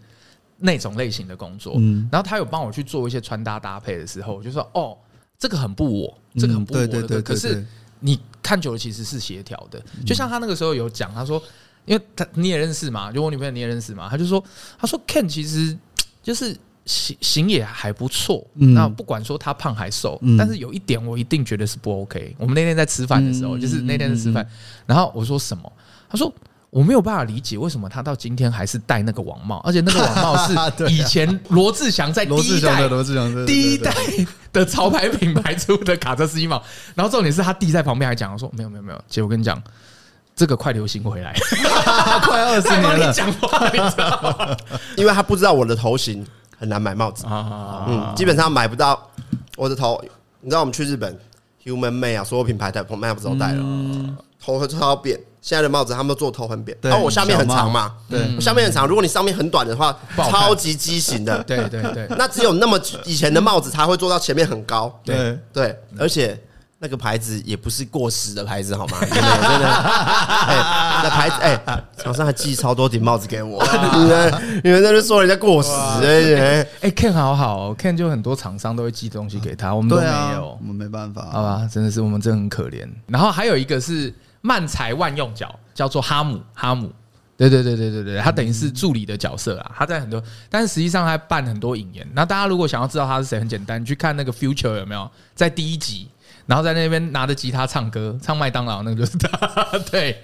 [0.59, 4.97] 那种类型的工作，嗯然后她有帮我去做一些穿搭搭配的时候，我就说哦，
[5.39, 7.21] 这个很不我，这个很不我的。
[7.21, 7.67] 可是
[7.99, 11.43] 你看久了其实是协调的，就像他那个时候有讲，他说。
[11.89, 14.45] 因为他你也认识嘛，就我女朋友你也认识嘛，他就说，
[14.79, 15.77] 他说 Ken 其实
[16.23, 22.37] 就是型型也还不错，嗯、那不管说他胖还瘦，嗯、但是有一点我一定觉得是不 OK。
[22.39, 24.47] 我们那天在吃饭的时候，嗯、就是那天在吃饭，
[24.87, 25.73] 然后我说什么？
[26.11, 26.33] 他说
[26.71, 30.55] 我没有办法理解为什么他到今天还是戴那个网帽，而且那个网帽是
[30.93, 33.95] 以前罗志祥在第一代罗志祥第一代
[34.53, 36.63] 的潮牌品牌出的卡车司机帽，
[36.95, 39.63] 然后重点是他弟在旁边还讲说没有没有没有，姐我跟你讲。
[40.39, 41.35] 这个快流行回来，
[42.23, 43.13] 快二十年了。
[43.13, 44.57] 讲话，你知道吗？
[44.97, 46.25] 因为他不知道我的头型
[46.57, 49.03] 很难买帽子啊，嗯，基本上买不到。
[49.57, 50.01] 我的头，
[50.41, 51.19] 你知道我们去日本
[51.65, 53.65] ，Human Made 啊，所有品牌的帽子都戴了，
[54.41, 55.19] 头会超扁。
[55.41, 58.87] 现在的帽子他们都做头很扁，然后我下面很长嘛，对，我下面很长。
[58.87, 61.43] 如果你上面很短的话，超级畸形的。
[61.43, 64.97] 对对对，那只有那么以前的帽子才会做到前面很高。
[65.05, 66.41] 对对，而且。
[66.81, 68.99] 那个牌子也不是过时的牌子，好吗？
[69.03, 70.57] 真的，真的，哎，
[71.03, 73.61] 那牌子，哎，厂商还寄超多顶帽子给我，
[73.99, 82.89] 你们，你们在这说人家过时，哎，哎，Ken 好好，Ken 就很多厂商都会寄东西给他，我们都没有，我们没办法，好吧，真的是我们真的很可怜。
[83.09, 86.93] 然后还有一个是漫才万用角，叫做哈姆，哈姆，
[87.37, 92.07] 对对对对对对，他等于是助理的角色啊，他在很多，但是实际上他办很多引言。
[92.15, 96.09] 那大家如果想要知道他是谁，很简单，你去看那个 Future 有没有在第一集。
[96.49, 99.79] 然后在那边拿着吉他唱歌，唱麦当劳那个就是他。
[99.93, 100.19] 对，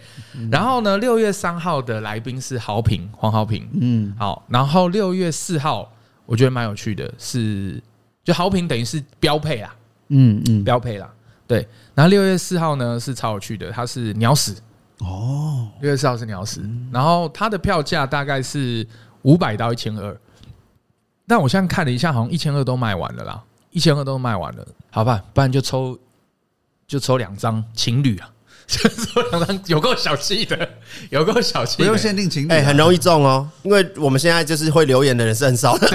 [0.50, 3.68] 然后呢，六月三号的来宾是豪平，黄豪平。
[3.78, 4.42] 嗯，好。
[4.48, 5.92] 然后六月四号，
[6.24, 7.78] 我觉得蛮有趣的，是
[8.24, 9.76] 就豪平等于是标配啦。
[10.08, 11.06] 嗯嗯，标配啦。
[11.46, 11.68] 对。
[11.94, 14.56] 然后六月四号呢是超有趣的，他是鸟屎。
[15.00, 16.66] 哦，六月四号是鸟屎。
[16.90, 18.86] 然后他的票价大概是
[19.24, 20.18] 五百到一千二，
[21.28, 24.66] 但我现在看了一下，好像一千二都卖完了啦，一千二都卖完了。
[24.90, 25.98] 好吧，不然就抽。
[26.94, 28.30] 就抽两张情侣啊，
[28.68, 30.68] 就抽两张，有够小气的，
[31.10, 33.50] 有够小气，不用限定情侣，哎，很容易中哦。
[33.64, 35.88] 因为我们现在就是会留言的人是很少的，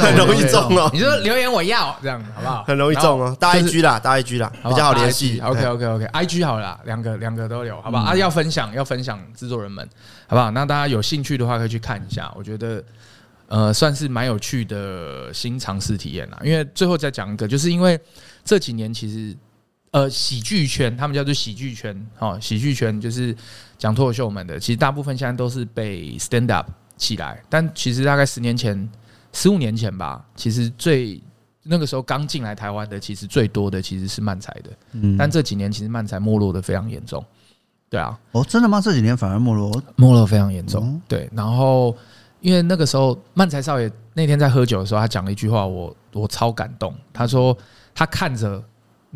[0.00, 0.90] 很容易中哦。
[0.90, 2.64] 你说留言我要这样好不好？
[2.64, 3.36] 很容易中哦。
[3.38, 5.38] 大 IG 啦，大 IG 啦，比较好联系。
[5.40, 8.04] OK OK OK，IG 好了，两个两个都有，好不好？
[8.04, 9.86] 啊，要分享要分享制作人们，
[10.28, 10.50] 好不好？
[10.52, 12.82] 那大家有兴趣的话可以去看一下，我觉得
[13.48, 16.38] 呃算是蛮有趣的新尝试体验啦。
[16.42, 18.00] 因为最后再讲一个，就是因为
[18.42, 19.36] 这几年其实。
[19.92, 23.34] 呃，喜剧圈，他们叫做喜剧圈，哦，喜剧圈就是
[23.78, 24.58] 讲脱口秀们的。
[24.58, 28.88] 其实大部分现在都是被 stand up 起来，但其实大概十年前、
[29.32, 31.18] 十五年前吧，其实最
[31.62, 34.70] 那个时候刚进来台湾的，其实最多的其实是漫才的。
[34.92, 37.24] 嗯，但这几年其实漫才没落的非常严重。
[37.88, 38.80] 对啊，哦，真的吗？
[38.80, 41.00] 这几年反而没落，没落非常严重。
[41.08, 41.96] 对，然后
[42.40, 46.94] 因为那个时候漫才少爷那天在喝酒的时候，他讲了一句话，我我超感动。
[47.12, 47.56] 他说
[47.94, 48.62] 他看着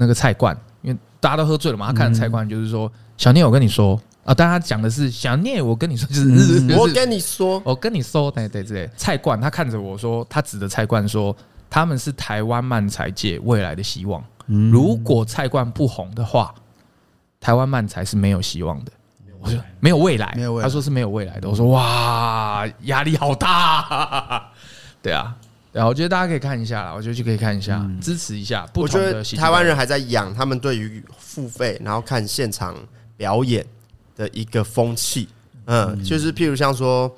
[0.00, 0.56] 那个菜罐。
[0.82, 11.36] 因为大家都喝醉了嘛，他看菜罐就是说：“小聂，我跟你说啊。”但他讲的是“小聂，我跟你说，就是我跟你说，我跟你说，对对对。”菜罐他看着我说：“他指着菜罐说，
[11.68, 14.24] 他们是台湾漫才界未来的希望。
[14.46, 16.54] 如果菜罐不红的话，
[17.38, 18.92] 台湾漫才是没有希望的。”
[19.38, 24.50] 我说：“没有未来。”他说：“是没有未来的。”我说：“哇，压力好大。
[25.02, 25.36] ”对啊。
[25.72, 28.66] 对，我觉得大家可以看一下啦，我觉得就可以看一下，嗯、支持一下。
[28.72, 32.76] 不同的我觉得台湾人还在养他们对于付费然后看现场
[33.16, 33.64] 表演
[34.16, 35.28] 的一个风气。
[35.66, 37.14] 嗯，嗯就是譬如像说，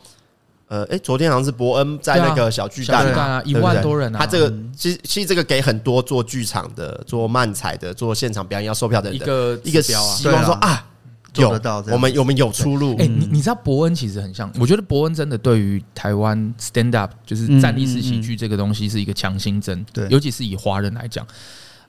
[0.69, 4.19] 呃，哎，昨天好像是伯恩在那个小巨蛋啊，一万多人啊。
[4.19, 9.95] 他这个其实其实这个给很多做剧场的、做漫才的、做现场表演要售票的人一个一个希
[10.29, 10.87] 望说啊。
[11.33, 12.95] 做得到，我们我们有出路。
[12.99, 19.85] 哎，你你知道伯恩其实很像，我觉得伯恩真的对于台湾 stand up 就是站立式喜剧这个东西是一个强心针。
[19.93, 21.27] 对，尤其是以华人来讲，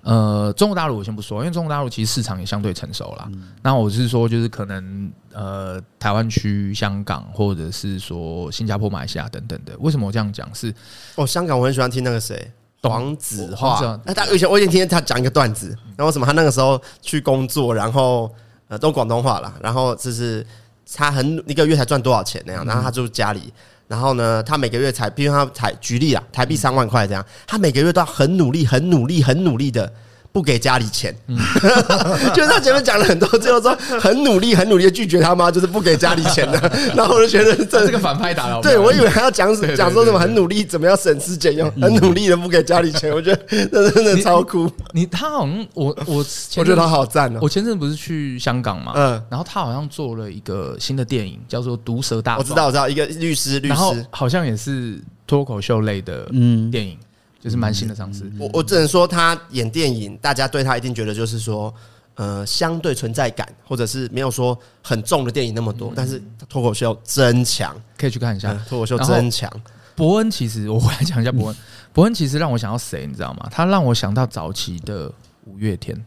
[0.02, 3.30] 呃，中国大陆我先不说，因为中国大陆其实市场也相对成熟了。
[3.62, 9.74] 那我是说，就是可能呃，台湾区、香港或者是说新加坡、马来西亚等等的。
[9.80, 10.48] 为什么我这样讲？
[10.56, 10.74] 是
[11.16, 12.50] 哦，香港我很喜欢听那个谁
[12.82, 14.00] 黄子华。
[14.06, 18.34] 那，他以前我以前听他讲一个段子，然后什么他那个时候去工作，然后。
[18.78, 20.46] 都广东话了，然后就是
[20.94, 23.54] 他很一个月才赚多少钱那样，然后他住家里，
[23.88, 29.92] 然后呢，他每个月才，比如他才举例啊，台币三万块这样，他每个月都要很努力、很努力、很努力的。
[30.34, 31.38] 不给家里钱，嗯、
[32.34, 36.60] 就是他前面讲了很多，最后说很努力、很努力的拒绝他妈，就是不给家里钱的。
[36.98, 38.60] 然后我就觉得这是个反派打了。
[38.60, 43.14] 对，我以为他要讲讲说什么很努力，怎么样省吃俭用，很努力的不给家里钱。
[43.14, 44.68] 我觉得这真的超酷。
[44.92, 46.26] 你他好像我我
[46.58, 47.40] 我觉得他好赞哦。
[47.40, 52.36] 我前阵不是去香港嘛，嗯，然后他好像做了一个新的电影，叫做《毒舌大》。
[52.40, 56.98] 我知道，我知道，一个律师，律师好像也是脱口秀类的嗯电影。
[57.44, 58.32] 就是蛮新的尝试。
[58.40, 61.74] 我我只能说，他演电影，大家对他一定觉得就是说，
[62.16, 65.92] 呃，相对存在感，或者是没有说很重的电影那么多。
[65.94, 68.54] 但是脱口秀真强，可以去看一下。
[68.70, 69.52] 脱口秀真强。
[69.94, 71.58] 伯恩其实我来讲一下伯恩。
[71.92, 73.50] 伯恩其实让我想到谁，你知道吗？
[73.52, 75.12] 他让我想到早期的
[75.44, 76.02] 五月天。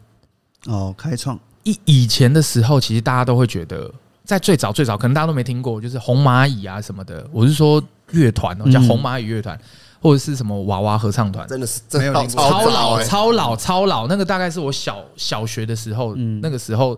[0.65, 1.39] 哦，开创。
[1.61, 3.93] 以以前的时候，其实大家都会觉得，
[4.25, 7.25] 在最早最早，可能大家都没听过，就是红蚂蚁啊什么的。
[7.31, 9.55] 我是说乐团哦，叫红蚂蚁乐团。
[10.01, 16.97] 或者是什么娃娃合唱团，真的是没有超老超老超老，那个大概是我小小学的时候，那个时候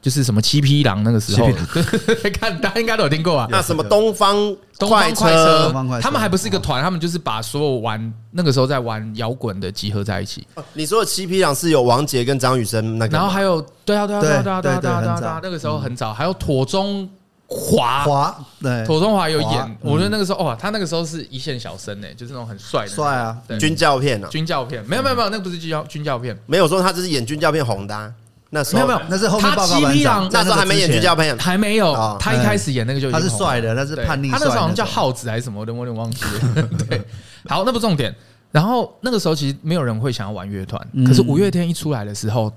[0.00, 1.48] 就是什么七匹狼那个时候，
[2.40, 3.46] 看大家应该都有听过啊。
[3.50, 4.34] 那什么东方
[4.76, 5.26] 东方快车，
[5.70, 6.00] 车。
[6.00, 10.44] 他们还不是一个团，他们就是把所有玩那个时候在玩摇滚的集合在一起。
[10.72, 17.08] 你说的七匹狼是有王杰跟张雨生那个，然后还有对啊对啊对啊对啊对啊对啊对啊，那个时候很早，还有妥中
[17.52, 28.14] 华华对妥中华有演，我觉得那个时候哇，他那个时候是一线小生呢，就是那种很帅的帅啊，军教片啊，军教片没有没有没有，那个不是军教军教片，没有说他只是演军教片红的。
[28.54, 30.28] 那时候没有没有，那是后面报告班长。
[30.30, 31.94] 那时候还没演军教片，还没有。
[32.20, 34.28] 他一开始演那个就他是帅的，他是叛逆。
[34.28, 36.68] 他那时候好像叫浩子还是什么的，我有点忘记了。
[36.86, 37.00] 对，
[37.48, 38.14] 好，那不重点。
[38.50, 42.52] 然后那个时候其实没有人会想要玩乐团，可是五月天一出来的时候，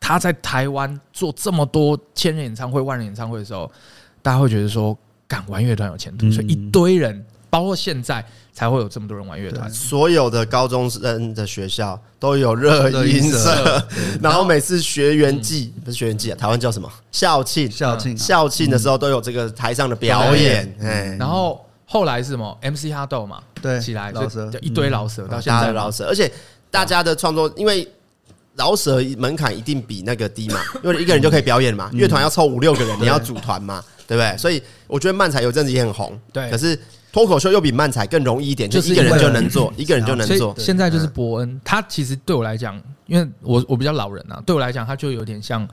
[0.00, 3.70] 他在台湾做这么多千人演唱会、万人演唱会的时候，
[4.26, 7.24] 大家会觉得说，敢玩乐团有前途，所以一堆人。
[7.48, 13.86] 包括现在才会有这么多人玩乐团，所有的高中生的学校都有热音社，
[14.20, 16.92] 然后每次学员季不是学员季啊，台湾叫什么？
[17.12, 17.70] 校庆？
[17.70, 26.30] 校庆校庆的时候都有这个台上的表演，哎，然后后来是什么？MC 哈豆嘛，对，起来就一堆老舍，到现在老舍，而且
[26.68, 27.88] 大家的创作，因为
[28.56, 34.36] 饶舌门槛一定比那个低嘛，因为一个人就可以表演嘛，乐团要凑五六个人，你要组团嘛，对不对？
[34.36, 36.78] 所以我觉得漫才有阵子也很红，对，可是。
[37.12, 40.54] 脱口秀又比漫才更容易一点，就是一个人就能做，一个人就能做。
[40.58, 45.66] 现在就是伯恩，他其实对我来讲，因为我我比较老人啊，对我来讲，他就有点像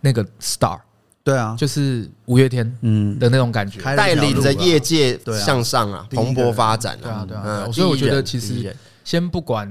[0.00, 0.76] 那个 star，
[1.22, 3.16] 对啊，就是五月天嗯。
[3.16, 7.70] 的那种感觉，带领着业界向上啊，蓬勃发展啊，对啊，对啊。
[7.70, 8.74] 所以我觉得其实
[9.04, 9.68] 先不管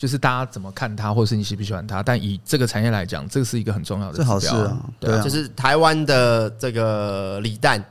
[0.00, 7.84] 就是大家怎么看他，或是你喜不喜欢他，但以这个产业来讲，这个是一个很重要的指标，好事啊，对啊，就是台湾的这个李诞。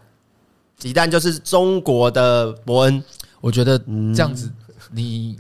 [0.81, 3.03] 李诞就是中国的伯恩，
[3.41, 4.51] 我觉得这样子
[4.91, 5.37] 你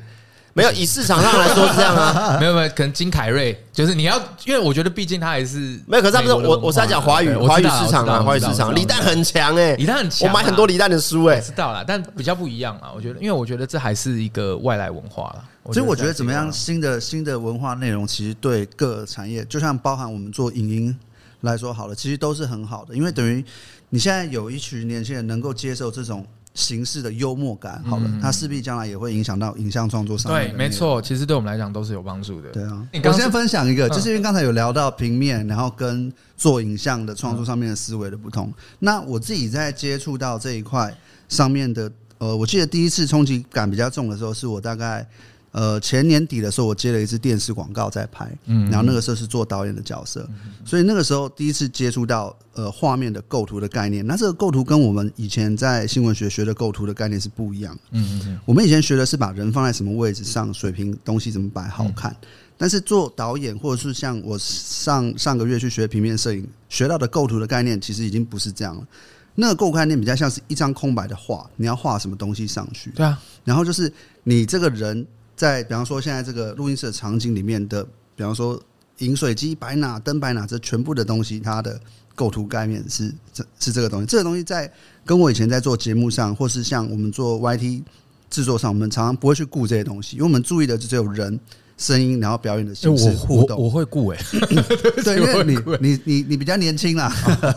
[0.59, 20.99] 没有以市场上来说是这样啊， 没有没有，可能金凯瑞就是你要，因为我觉得毕竟他还是没有，可是他不是我我是在讲华语华语市场啊，华语市场，李诞很强哎，李诞很强，我买很多李诞的书哎，知道了，但比较不一样啊，我觉得，因为我觉得这还是一个外来文化了，所以我觉得怎么样新的新的文化内容，其实对各产业，就像包含我们做影音
[21.41, 23.43] 来说好了，其实都是很好的，因为等于。
[23.91, 30.49] 你现在有一群年轻人能够接受这种形式的幽默感，好了，它势必将来也会影响到影像创作上面。
[30.49, 32.49] 对，没错，其实对我们来讲都是有帮助的。
[32.49, 38.51] 对啊，我先分享一个，就是因为刚才有聊到平面，然后跟做影像的创作上面的思维的不同。
[38.79, 40.93] 那我自己在接触到这一块
[41.27, 45.07] 上面的，呃，我记得第一次冲击感比较重的时候，是我大概。
[45.51, 50.29] 呃，前年底的时候，我接了一支电视广告在拍，嗯，然后那个时候是做导演的角色，
[50.63, 54.05] 所以那个时候第一次接触到呃画面的构图的概念。
[54.05, 62.15] 那这个构图跟我们以前在新闻学学的构图的概念是不一样的，嗯嗯，我们以前学的是把人放在什么位置上，水平东西怎么摆好看，
[62.55, 68.87] 但是做导演或者是像我上上个月去学平面摄影学到的构图的概念，其实已经不是这样了。
[69.33, 72.91] 那个构图概念比较像是一张空白的画，你要画什么东西上去？
[72.91, 73.91] 对啊，然后就是
[74.23, 75.07] 你这个人。
[75.39, 77.81] 在比方说现在这个录音室的场景里面的，
[78.13, 78.61] 比方说
[78.97, 81.79] 饮水机、白拿灯、白拿这全部的东西，它的
[82.13, 84.05] 构图概念是这是这个东西。
[84.05, 84.69] 这个东西在
[85.05, 87.81] 跟我以前在做节目上，或是像我们做 YT
[88.29, 91.39] 制作上，我们常常不会去顾这些东西，因为我们注意的就只有人
[91.77, 93.57] 声音，然后表演的形式互动。
[93.57, 94.49] 我，我，我会顾哎、欸，
[95.05, 97.09] 对，因为你你你你比较年轻啦，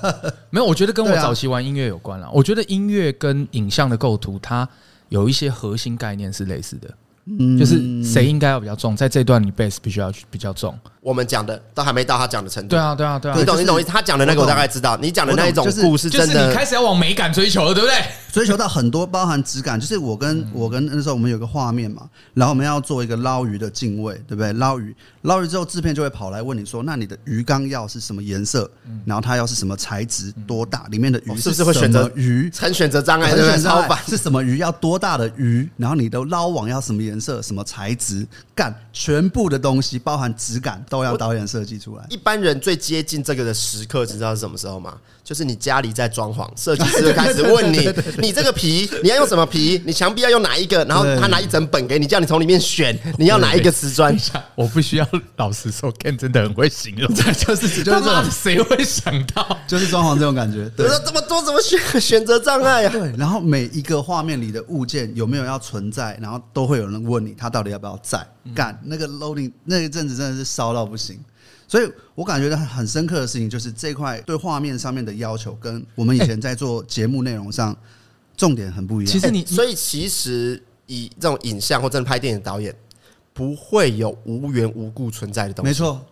[0.51, 2.31] 没有，我觉得跟我早期玩音乐有关啦。
[2.33, 4.68] 我觉得音乐跟影像的构图，它
[5.09, 6.88] 有一些核心概念是类似的。
[7.26, 10.76] 嗯，就是谁应该要比较重，在这段你 bass 必须要去比较重。
[11.00, 12.70] 我们讲的都还没到他讲的程度。
[12.70, 13.37] 对啊，对啊，对啊。
[13.37, 13.82] 你懂，你懂。
[13.85, 14.96] 他讲的那个我大概知道。
[14.96, 17.96] 你讲的那一种故事，真的，你开始要往美感追求了，对不对？
[18.32, 19.78] 追求到很多包含质感。
[19.78, 24.52] 就是我跟我跟那时候我们有个画面嘛，然后我们要做一个捞鱼的敬畏，对不对？
[24.52, 28.70] 捞鱼，捞鱼之后制片就会跑来问你说：“那你的鱼缸要是什么颜色？
[29.04, 30.32] 然后它要是什么材质？
[30.46, 30.87] 多大？
[30.90, 32.48] 里面的鱼是不是会选择鱼？
[32.56, 33.61] 很选择障碍，对不对？
[33.61, 33.98] 超烦。
[34.06, 34.58] 是什么鱼？
[34.58, 35.68] 要多大的鱼？
[35.76, 37.42] 然后你的捞网要什么颜色？
[37.42, 38.27] 什么材质？
[38.55, 41.72] 干全部的东西，包含质感都要导演设计。
[41.83, 44.94] 出来，一般人最接近这个的时刻，知道是什么时候吗？
[45.25, 49.81] 就是你家里在装潢，设计师 开始问你，你这个皮你要用什么皮？
[49.87, 50.85] 你墙壁要用哪一个？
[50.85, 54.16] 然后他拿一整本给你，叫你从里面选，你要哪一个瓷砖？
[54.55, 60.68] 我不需要老实说，Ken 真的很会形容， 这就是就是这谁会想到，就是装潢这种感觉。
[60.77, 62.93] 对，这么多怎么选选择障碍啊？
[62.93, 71.18] 对，然后每一个画面里的物件有没有要存在，然后都会有人问你，他到底要不要在干那个 loading 那一阵子真的是烧到不行。
[71.68, 77.74] 所以我感觉到很深刻的事情，就是这块对画面上面的要求，跟我们以前在做节目内容上
[78.36, 79.12] 重点很不一样。
[79.12, 82.74] 其实你，所以其实以这种影像或真的拍电影的导演，
[83.32, 85.70] 不会有无缘无故存在的东西。
[85.70, 86.05] 没错，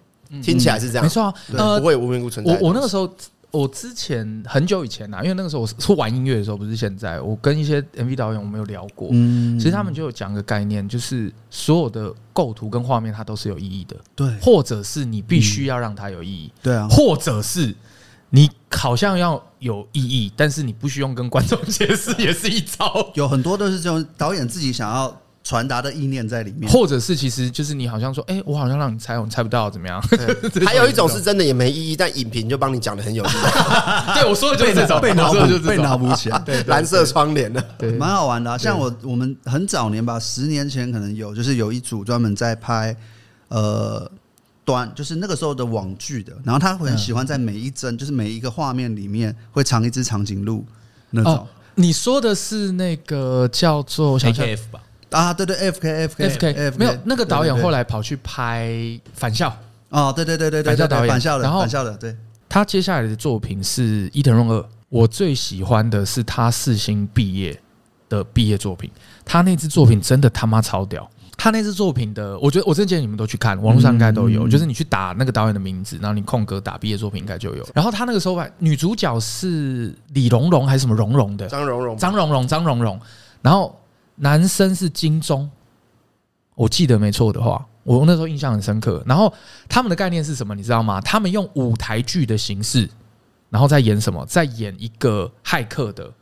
[0.42, 2.52] 听起来是这样，没错啊，呃，不会无缘无故存在。
[2.54, 3.14] 我我那个时候，
[3.50, 7.20] 我之前很久以前啊，因为那个时候我是玩音乐的时候，不是现在。
[7.20, 17.74] 我跟一些 MV 导演我们有聊过，嗯，其实他们就有讲个概念，就是所有的构图跟画面它都是有意义的，对，或者是你必须要让它有意义，对啊，或者是
[18.30, 23.10] 你好像要有意义，但是你不需要跟观众解释，也是一招。
[23.14, 25.20] 有很多都是这种导演自己想要。
[25.50, 30.00] 传达的意念在里面，或者是其实就是你好像说，哎，我好像让你猜，我猜不到怎么样？
[30.64, 33.32] 还有一种是真的也没意义，但影评就帮你讲的很有意义。
[34.14, 36.38] 对， 我说的就是这种，被脑补，被脑补起来。
[36.46, 38.56] 对，蓝色窗帘的，对，蛮好玩的。
[38.60, 42.94] 像我我们很早年吧，十年前可能有，就是有一组专门在拍
[43.48, 44.08] 呃
[44.64, 50.64] 短，就是那个时候的网剧的，然后他会很喜欢在每一帧，就是每一个画面里面会藏一只长颈鹿
[51.10, 51.44] 那种。
[51.74, 54.80] 你说的是那个叫做 AKF 吧？
[55.10, 58.70] 啊，对对，F K F K F K，没有那个导演后来跑去拍
[59.12, 59.54] 返校。
[59.88, 62.16] 哦，对对对对对，返校导演，返校的，然后返校的，对。
[62.48, 67.60] 他接下来的作品是伊藤润二，我最喜欢的是他四星毕业
[68.08, 68.90] 的毕业作品。
[69.24, 71.08] 他那支作品真的他妈超屌！
[71.36, 74.46] 他那支作品的，我觉得我真建议你们都去看，网络上应该都有。
[74.48, 77.66] 就是你去打那个导演的名字，然后你空格打毕业作品，应该就有。
[77.74, 81.48] 然后他那个时候，女主角是李蓉蓉还是什么蓉蓉的？
[81.48, 83.00] 张蓉蓉，张蓉蓉，张蓉蓉。
[83.42, 83.76] 然后。
[84.22, 85.50] 男生是金钟，
[86.54, 89.02] 我记得没错的话，我那时候印象很深刻。
[89.06, 89.32] 然后
[89.68, 90.54] 他们的概念是什么？
[90.54, 91.00] 你知道吗？
[91.00, 92.88] 他们用舞台剧的形式，
[93.48, 94.24] 然后再演什么？
[94.26, 96.12] 在演一个骇客的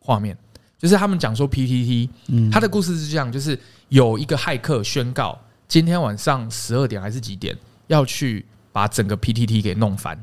[0.00, 0.36] 画面，
[0.78, 2.08] 就是他们讲说 PTT，
[2.50, 3.56] 他的故事是这样：就是
[3.88, 5.38] 有一个骇客宣告
[5.68, 10.20] 今天晚上十二点还是几点要去把整个 PPT 给弄翻，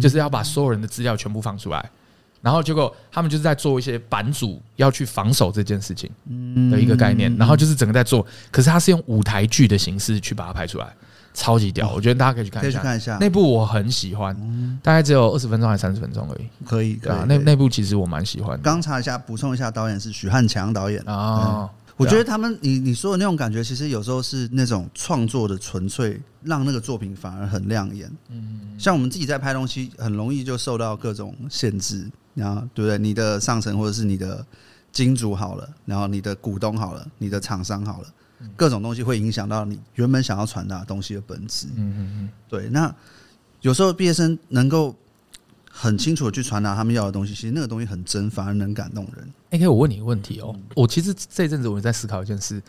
[0.00, 1.90] 就是要把所有人的资料全部放出来。
[2.42, 6.10] 然后结果他们就是在做一些版主要去防守这件事情
[6.70, 10.92] 的一个概念，然后就是整个在做，可是他是用舞台剧的形式去把它拍出来，
[11.32, 11.90] 超级屌！
[11.92, 14.36] 我觉得大家可以去看一下，看一下那部我很喜欢，
[14.82, 16.46] 大概只有二十分钟还是三十分钟而已。
[16.66, 18.60] 可以，对啊，那那部其实我蛮喜欢。
[18.60, 21.70] 刚查一下，补充一下，导演是许汉强导演啊。
[21.96, 28.10] 我觉得他们，你你说的那种感觉，其实有时候是那种创作的纯粹，让那个作品反而很亮眼。
[28.30, 32.10] 嗯，像我们自己在拍东西，很容易就受到各种限制。
[32.34, 32.98] 然后对不对？
[32.98, 34.44] 你的上层或者是你的
[34.90, 38.08] 金主好了，然后你的股东好了，你的厂商好了，
[38.56, 41.66] 各种东西会影响到你原本想要传达的东西的本质。
[41.76, 42.28] 嗯嗯嗯。
[42.48, 42.94] 对，那
[43.60, 44.94] 有时候毕业生能够
[45.70, 49.28] 很清楚的去传达他们要的东西，其实那个东西很真，反而能感动人。
[49.50, 52.62] 欸，可以我问你一个问题哦，我其实这阵子我在思考一件事，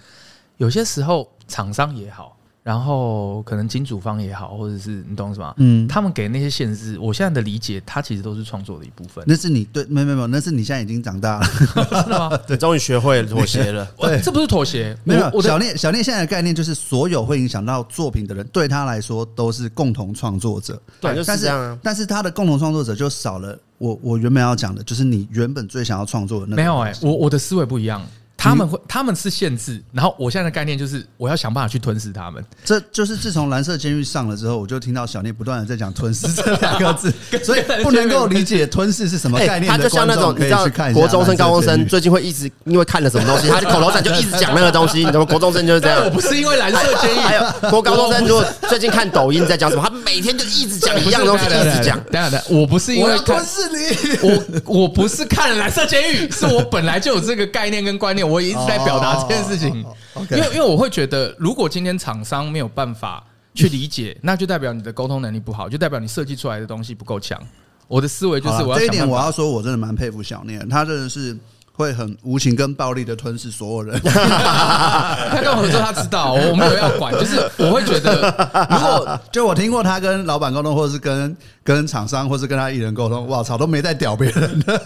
[0.57, 2.38] 有些时候厂商也好。
[2.64, 5.53] 然后可能金主方也好，或者是你懂什么？
[5.57, 9.22] 嗯，他们给那些限制，我现在的理解，它其实都是创作的一部分。
[9.28, 11.45] 那是你对，没没没，那是你现在已经长大了，
[12.03, 12.38] 是吗？
[12.47, 13.86] 对， 终于学会了妥协了。
[13.97, 15.41] 对，这不是妥协，没有。
[15.41, 20.82] 小念，小念现在的概念就是，所有会影响到作品的人，对他来说都是共同创作者。
[21.01, 21.78] 对，就是这样啊。
[21.84, 23.59] 但是他的共同创作者就少了。
[23.80, 26.55] 我我原本要讲的就是你原本最想要创作的那个。
[26.55, 28.01] 没有哎，我我的思维不一样。
[28.44, 32.44] 他们会，他们是限制，然后我现在的概念就是，我要想办法去吞噬他们。
[32.66, 37.14] 这就是自从蓝色监狱上了之后，我就听到小聂不断的在讲“吞噬”这两个字，
[37.44, 39.72] 所以不能够理解吞噬是什么概念。
[39.72, 45.00] 他就像那种你知道，国中生、高中生最近会一直因为看了什么东西，他的口头禅就一直讲那个东西。
[45.00, 45.26] 你知道吗？
[45.26, 46.04] 国中生就是这样。
[46.04, 51.98] 我不是因为蓝色监狱，还有国高中生，如果最近看抖音在讲什么，他每天就一直讲一样东西，一直讲。
[52.12, 54.18] 等下等下，我不是因为吞噬你，
[54.66, 59.23] 我我不是看了蓝色监狱，是我本来就有这个概念跟观念，我一直在表达。
[59.29, 59.86] 这件事情，
[60.31, 63.23] 因为因为我会觉得，如果今天厂商没有办法
[63.53, 67.39] 去理解，那就代表你的沟通能力不好，就代表你设计出来的东西不够强。
[67.88, 71.38] 我的思维就是，我要这一点我要说，我真的蛮佩服小念，他真的是
[71.73, 73.99] 会很无情跟暴力的吞噬所有人。
[74.01, 84.81] 他跟我合作，他知道我没有要管，就是我会觉得，如果就我听过他跟老板沟通，或者是跟跟厂商，或是跟他艺人沟通，哇操，都没在屌别人的，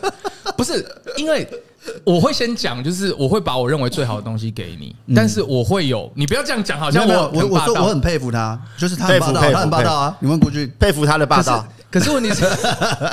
[0.58, 0.84] 不是
[1.16, 1.48] 因为。
[2.04, 10.18] 我会先讲，就是我会把我认为最好的东西给你，但是我会有，你不要这样讲，好像我我我说我很佩服他，就是他很霸道，他很霸道啊！
[10.20, 11.66] 你问顾俊，佩服他的霸道。
[11.90, 12.44] 可是问题是，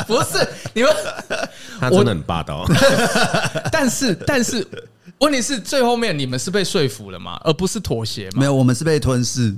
[0.09, 0.91] 不是你们，
[1.79, 2.67] 他真的很霸道。
[3.71, 4.67] 但是但是
[5.19, 7.39] 问题是， 最后面你们是被说服了吗？
[7.45, 8.41] 而不是妥协吗？
[8.41, 9.55] 没有，我们是被吞噬。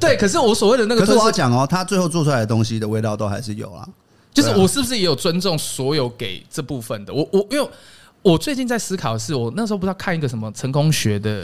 [0.00, 3.86] 对，可是我所谓的那个，可是我要讲哦，他最后做出来的东西的味道都还是有啊。
[4.32, 7.12] 就是我是不是也有尊重所有给这部分的？
[7.12, 7.68] 我我因为。
[8.22, 11.42] 我最近在思考的是，我那时候不知道看一个什么成功学的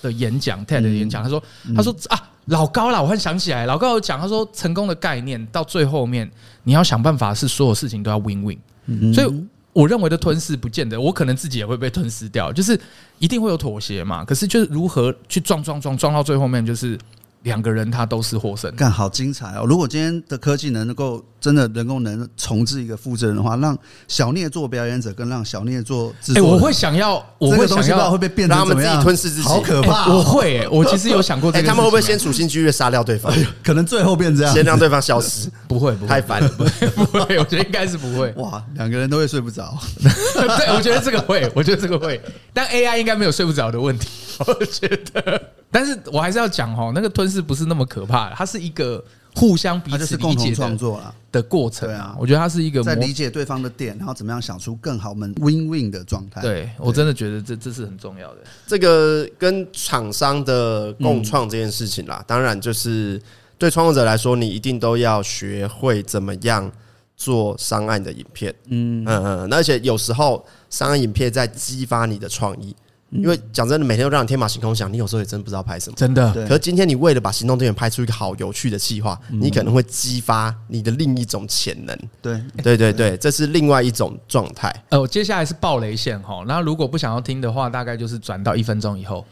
[0.00, 1.42] 的演讲，TED 的演讲，他说
[1.74, 6.30] 他说啊，老高啦，我还想起来，老高有讲，他说成功的概念到最后面，
[6.62, 12.80] 你要想办法是所有事情都要 win win，所以我认为的吞噬不见得，我可能自己也会被吞噬掉，就是
[13.18, 16.96] 一定会有妥协嘛，可是就是如何去撞撞撞撞到最后面，就是
[17.44, 18.70] 两个人他都是获胜。
[18.76, 19.64] 干好精彩哦！
[19.66, 23.76] 如果今天的科技能够真的能够能重置一个复制人的话，让
[24.08, 30.10] 小聂做表演者，跟让小聂做制作人，哎，我会想要，我会想要会被变成让他们自己吞噬自己，好可怕！
[30.12, 33.32] 我会，我其实有 想过这个，他们会不会先处心积虑杀掉对方？
[33.62, 35.50] 可能最后变这样，先让对方消失？
[35.68, 38.32] 不会，不会， 太烦了，不会，不会，我觉得应该是不会。
[38.36, 39.76] 哇，两个人都会睡不着。
[40.02, 42.18] 对，我觉得这个会，我觉得这个会，
[42.54, 44.08] 但 AI 应该没有睡不着的问题，
[44.46, 45.50] 我觉得。
[45.70, 49.04] 但是我还是要讲哈，那个吞噬不是那么可怕的，它是一个
[49.34, 52.14] 互相彼此理解创作啊的过程啊。
[52.16, 56.40] 我觉得它是一个在理解对方的点，然后怎么样想出更好们 win win 的状态。
[56.40, 58.42] 对，我真的觉得这这是很重要的。
[58.68, 63.20] 这个跟厂商的共创这件事情啦，当然就是
[63.58, 66.70] 对创作者来说，你一定都要学会怎么样
[67.16, 68.54] 做商案的影片。
[68.66, 72.76] 嗯嗯嗯，而且有时候商案影片在激发你的创意。
[73.14, 75.96] 因为讲真的，每天都让你天马行空想，你有时候也真不知道拍什么。
[75.96, 76.32] 真的。
[76.48, 81.96] 可是今天你为了把行动电源拍出一个好有趣的企划，你可能会激发你的另一种潜能。
[82.20, 84.74] 对对对对，这是另外一种状态。
[84.88, 89.24] 呃，我接下来是暴雷线哈，那如果不想要听的话，大概就是转到一分钟以后。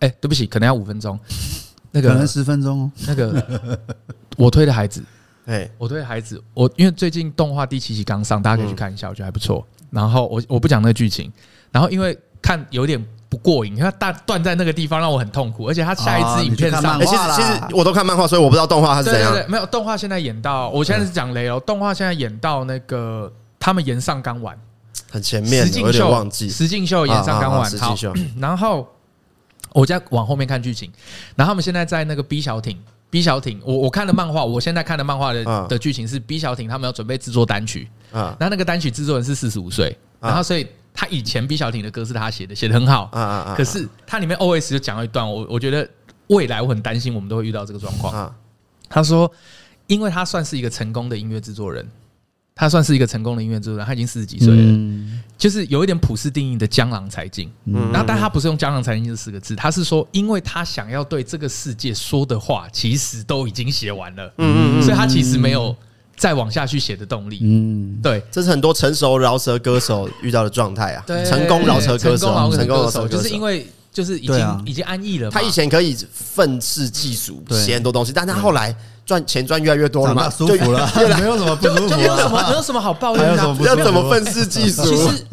[0.00, 1.16] 哎，对不起，可能要五分钟。
[1.92, 2.92] 那个可能十分钟哦。
[3.06, 3.78] 那个
[4.36, 5.04] 我推的孩子，
[5.46, 9.64] 哎，我推的孩子，我因为最近动画第七集刚上，大家可以去看一下，我觉得还不错。
[9.88, 11.32] 然后我我不讲那个剧情，
[11.70, 13.00] 然后因为看有点。
[13.30, 19.30] 不过瘾，他大断在那个地方让我很痛苦，而且他下一支影片上，其实其实我都看漫画，所以我不知道动画它是怎样。
[19.32, 24.58] 对对对，没有动画现在演到，我现在是讲雷哦，动画现在演到那个他们演上刚完，
[25.12, 26.50] 很前面，实境秀忘记。
[26.50, 27.94] 实境秀演上刚完，好，
[28.40, 28.88] 然后
[29.74, 30.90] 我再往后面看剧情，
[31.36, 32.76] 然后他们现在在那个 B 小艇
[33.10, 40.66] ，B 小艇，我我看的漫画，我现在看的漫画的的剧情是 B 小艇，他们要准备制作单曲，啊，那那个单曲制作人是四十五岁，然后所以。
[40.92, 43.08] 他以前 B 小婷的歌是他写的，写的很好。
[43.12, 43.54] 啊啊啊！
[43.56, 45.88] 可是他里面 OS 就讲了一段，我我觉得
[46.26, 48.34] 未来我很担心，我们都会遇到这个状况。
[48.88, 49.30] 他说，
[49.86, 51.88] 因为他算是一个成功的音乐制作人，
[52.54, 54.78] 他算是一个成功的音乐制作人，他已经四十几岁了，
[55.38, 57.50] 就是有一点普世定义的江郎才尽。
[57.64, 64.34] 然后，但他不是用江郎才尽这四个字，他是说，因为他想要对这个世界说的话，其实都已经写完了。
[64.38, 65.74] 嗯，所以他其实没有。
[66.20, 71.02] 再往下去写的动力，嗯，对，这是很多成熟饶舌歌手遇到的状态啊。
[71.06, 75.30] 对，成功饶舌歌手，成功饶舌歌手，就是因为就是已经已经安逸了。
[75.30, 80.86] 他以前可以愤世嫉俗，写很多东西，但他后来赚钱赚越来越多了嘛，舒服了，
[81.18, 84.84] 没有什么不舒服，没有什么没有什么好抱怨的，要怎么愤世嫉俗？
[84.84, 85.26] 其实。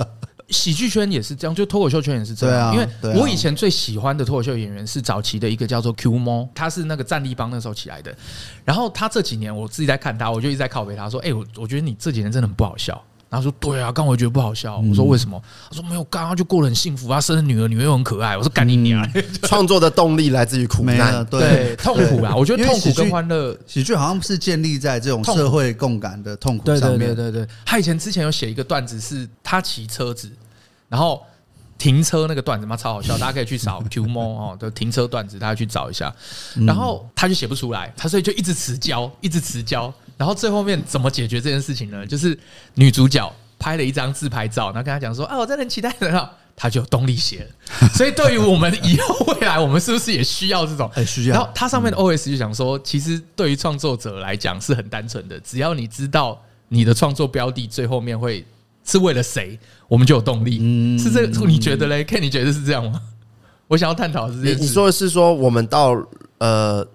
[0.49, 2.73] 喜剧圈也是这样，就脱口秀圈也是这样。
[2.73, 2.87] 因为
[3.19, 8.15] 我以前最喜欢的脱口秀演员是早期的一个叫做 Q 猫，他是那个战力帮那时候起来的。
[8.63, 14.78] 然后他这几年我自己在看他，我就一直在拷贝他说：“哎，我我觉得你这几年真的很不好笑。”然后说对啊，刚我觉得不好笑。
[14.78, 15.41] 我说为什么？
[15.69, 18.38] 他说没有，刚刚就过得很幸福啊，生了女儿，女儿又很可爱。
[18.38, 19.05] 我说干你娘！
[19.41, 22.36] 创作的动力来自于苦难，对痛苦啊。
[22.36, 26.99] 我觉得痛苦跟欢乐，喜剧好像是建立在这种社会共感的痛苦上面。
[26.99, 30.32] 对对对对，他以前之前有写一个段子，是他骑车子，
[30.88, 31.21] 然后
[31.78, 36.13] 停车那个段子嘛，超好笑，大家可以去找 Q 猫哦的停车段子，大家去找一下。
[36.65, 39.93] 然后他就写不出来，他所以就一直迟交，一直迟交。
[40.17, 42.05] 然后最后面怎么解决这件事情呢？
[42.05, 42.38] 就是
[42.73, 47.89] 女主角拍了一张自拍照，然后跟他讲说：“啊，我真的很期待的。”他就有 动力写了。
[47.89, 50.89] 所以对于我们以后未来，我们是不是也需要这种？
[50.91, 51.36] 很需要。
[51.36, 58.43] 然后他上面的 OS 就想说，其实对于创作者来讲是很单纯的，只要你知道你的创作标的最后面会
[58.84, 60.59] 是为了谁，我们就有动力。
[60.61, 61.45] 嗯，是这个？
[61.45, 63.01] 你觉得嘞？Ken，你觉得是这样吗？
[63.67, 65.95] 我想要探讨的是这，你说的是说我们到
[66.38, 66.85] 呃，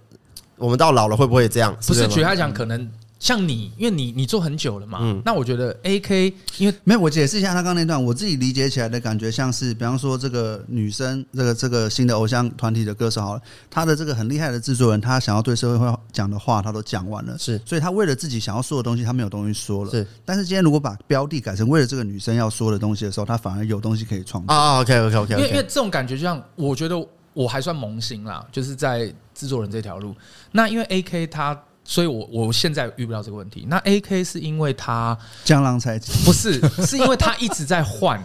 [0.57, 1.77] 我们到老了会不会这样？
[1.87, 2.91] 不是，举他讲可能。
[3.23, 20.05] 像你，因为你你做很久了嘛，嗯、那我觉得 A K，因为没有我解释一下他刚刚那段，我自己理解起来的感觉像是，比方说这个女生，这个这个新的偶像团体的歌手好了，他的这个很厉害的制作人，他想要对社会会讲的话，他都讲完了，是，所以他为了自己想要说的东西，他没有东西说了，是。
[20.25, 24.81] 但是今天如果把标的改成为了这个女生要说的东西的时候，他反而有东西可以创作啊。
[24.81, 26.97] OK OK OK，因为因为这种感觉，就像我觉得
[27.35, 30.13] 我还算萌新啦，就是在制作人这条路。
[30.51, 31.57] 那因为 A K 他。
[31.85, 33.67] 所以我，我我现在遇不到这个问题。
[33.69, 38.23] 那 A K 是因为他江郎才尽，不是，是因为他一直在换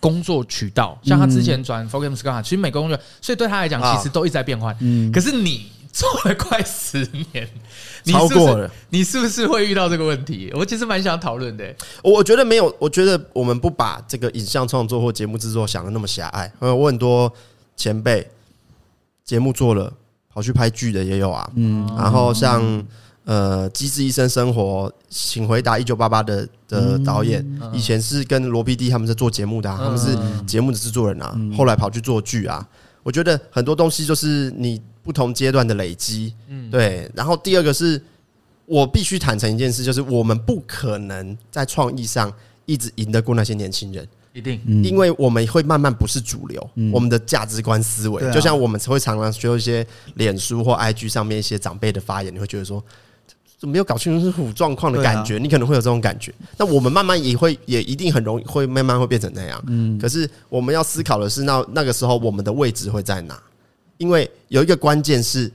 [0.00, 0.98] 工作渠道。
[1.02, 4.74] 像他之前转 4Game Scar，其实每个工作，所以对他来讲，其实都一直在变换。
[4.80, 7.48] 嗯，可是你做了快十年，
[8.04, 10.50] 超过了，你是不是会遇到这个问题？
[10.54, 11.74] 我其实蛮想讨论的。
[12.02, 16.50] 我觉得没有，我觉得我们不把这个影像创作或节目制作想的那么狭隘。
[16.60, 17.32] 嗯，我很多
[17.76, 18.26] 前辈
[19.24, 19.92] 节目做了。
[20.36, 22.62] 跑去拍剧的也有啊，嗯，然后像
[23.24, 30.14] 呃《机智医生生活》，请回答一九八八的的导演，以前是跟罗 PD 他们在做节目的，他们是
[30.44, 32.68] 节目的制作人啊，后来跑去做剧啊。
[33.02, 37.10] 我觉得很多东西就是你不同阶段的累积，嗯，对。
[37.14, 37.98] 然后第二个是
[38.66, 42.30] 我必须坦诚一件事，就是我们不可能在创意上
[42.66, 44.06] 一直赢得过那些年轻人。
[44.36, 52.84] 一定，因为我们会慢慢不是主流，我们的价值观思维，就像我们会常常说一些脸书或 IG 上面一些长辈的发言，你会觉得说，
[53.58, 56.34] 怎么没有搞清楚状况的感觉，你可能会有这种感觉。
[56.58, 59.64] 那我们慢慢也会，也一定很容易会慢慢会变成那样。
[59.68, 63.42] 嗯，可是我们要思考的是，那那个时候我们的位置会在哪？
[63.96, 65.50] 因为有一个关键是。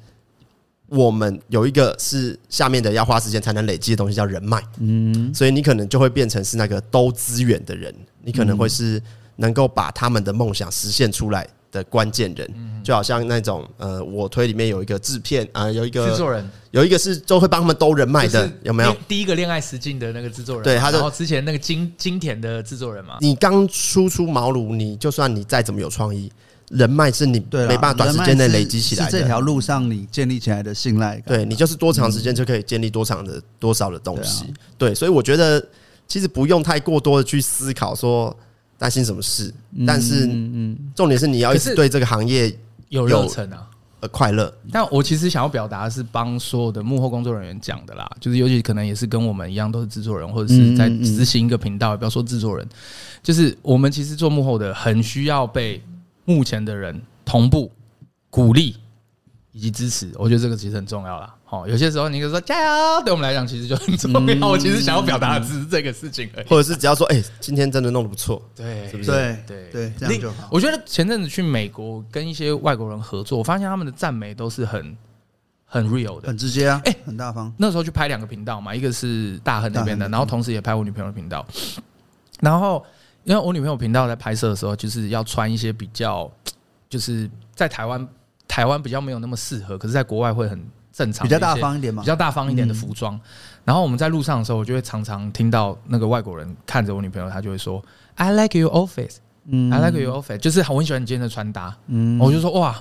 [0.94, 4.62] 我们有一个是下面的要花时间才能累积的东西，叫人脉。
[4.82, 9.02] 嗯，所以你可能就会变成是那个兜资源的人，你可能会是
[9.36, 12.50] 能够把他们的梦想实现出来的关键人。
[12.84, 18.96] 就好像那种呃，我推里面有一个制片啊，有一个制作人，有一个是都会帮他们兜人脉的，有没有？
[19.08, 23.18] 第一个恋爱实境的那个制作人，对，他然后之前那个金金田的制作人嘛。
[23.22, 26.32] 你刚初出茅庐，你就算你再怎么有创意。
[26.70, 31.24] 人脉是你没办法短时间内累积起来的，这条路上你建立起来的信赖感。
[31.38, 34.46] 对，你就是多长时间就可以建立多长的多少的东西。
[34.78, 35.62] 对，所以我觉得
[36.12, 38.36] 其实不用太过多的去思考说
[38.78, 39.54] 担心什么事，
[39.88, 40.28] 但是
[40.94, 42.54] 重点是你要一直对这个行业
[42.90, 43.66] 有热忱啊，
[44.02, 44.54] 呃，快乐。
[44.72, 52.68] 但我其实想要表达的是帮所有的幕后工作人员讲的啦，就是尤其可能也是跟我们一样都是制作人，或者是在执行一个频道，不要说制作人，
[53.24, 55.82] 就是我们其实做幕后的很需要被。
[56.24, 57.70] 目前的人同步
[58.30, 58.78] 鼓励
[59.52, 61.34] 以及支持，我觉得这个其实很重要啦。
[61.52, 64.48] 好，有些时候你就说加油，对我们来讲其实就很重要。
[64.48, 69.12] 我其实想要表达的只是这个事情而已，或者是只要说，哎，今天真的弄得不错，对，是不是？
[69.12, 70.48] 对对对，这样就好。
[70.50, 74.96] 我觉得前阵子去美国跟一些外国人合作，我发现他们的赞美都是很
[75.66, 77.54] 很 real 的，很直接啊，哎，很大方。
[77.58, 81.46] 那时候去拍两个频道嘛，一个是大亨那边的，然后同时也拍我女朋友的频道，
[82.40, 82.82] 然后。
[83.24, 86.28] 因为我女朋友频道在拍摄的时候，就是要穿一些比较，
[86.90, 88.08] 就是在台湾
[88.48, 90.60] 台湾比较没有那么适合，可是在国外会很
[91.02, 93.20] 正常，比较大方一点嘛，比较大方一点的服装。
[93.66, 97.84] 然后我们在路上的时候，我就会常常听到那个外国人看着我女朋友，他就会说
[98.16, 102.76] ：“I like your outfit，嗯，I like your office 就是我很喜欢你今天的穿搭。”嗯，我就说：“哇，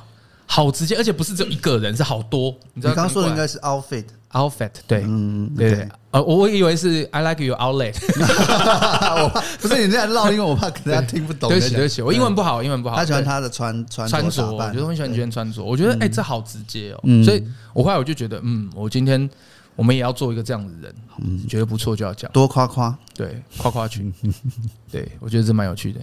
[0.46, 4.04] 好直接，而且不是只有一个人，是好多。”你刚刚说的应该是 outfit。
[4.32, 7.94] Outfit 对，嗯，对对，呃，我以为是 I like your outlet，
[9.60, 11.48] 不是你这样唠，因为我怕大家听不懂。
[11.50, 12.94] 对不起，对不起，我英文不好，英文不好。
[12.94, 17.00] 他喜欢他的穿穿穿着，我觉得很喜欢你今天穿着，我觉得哎，这好直接哦。
[17.24, 19.28] 所以我后来我就觉得，嗯，我今天
[19.74, 24.14] 我们也要做一个这样的人，嗯，觉得不错就要讲，多夸夸，对，夸夸群，
[24.92, 26.00] 对我觉得这蛮有趣的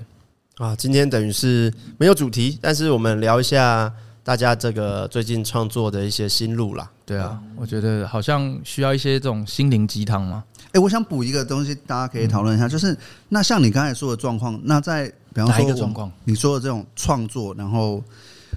[0.57, 0.75] 啊。
[0.75, 3.89] 今天等于是没有主题，但是我们聊一下。
[4.27, 10.43] 大家这个最近创作的一些心路啦，对啊，我觉得好像需要一些这种心灵鸡汤嘛？
[10.73, 12.93] 哎，我想补一个东西，大家可以讨论一下，就是
[13.29, 16.11] 那像你刚才说的状况，那在比方说哪一个状况？
[16.25, 18.03] 你说的这种创作，然后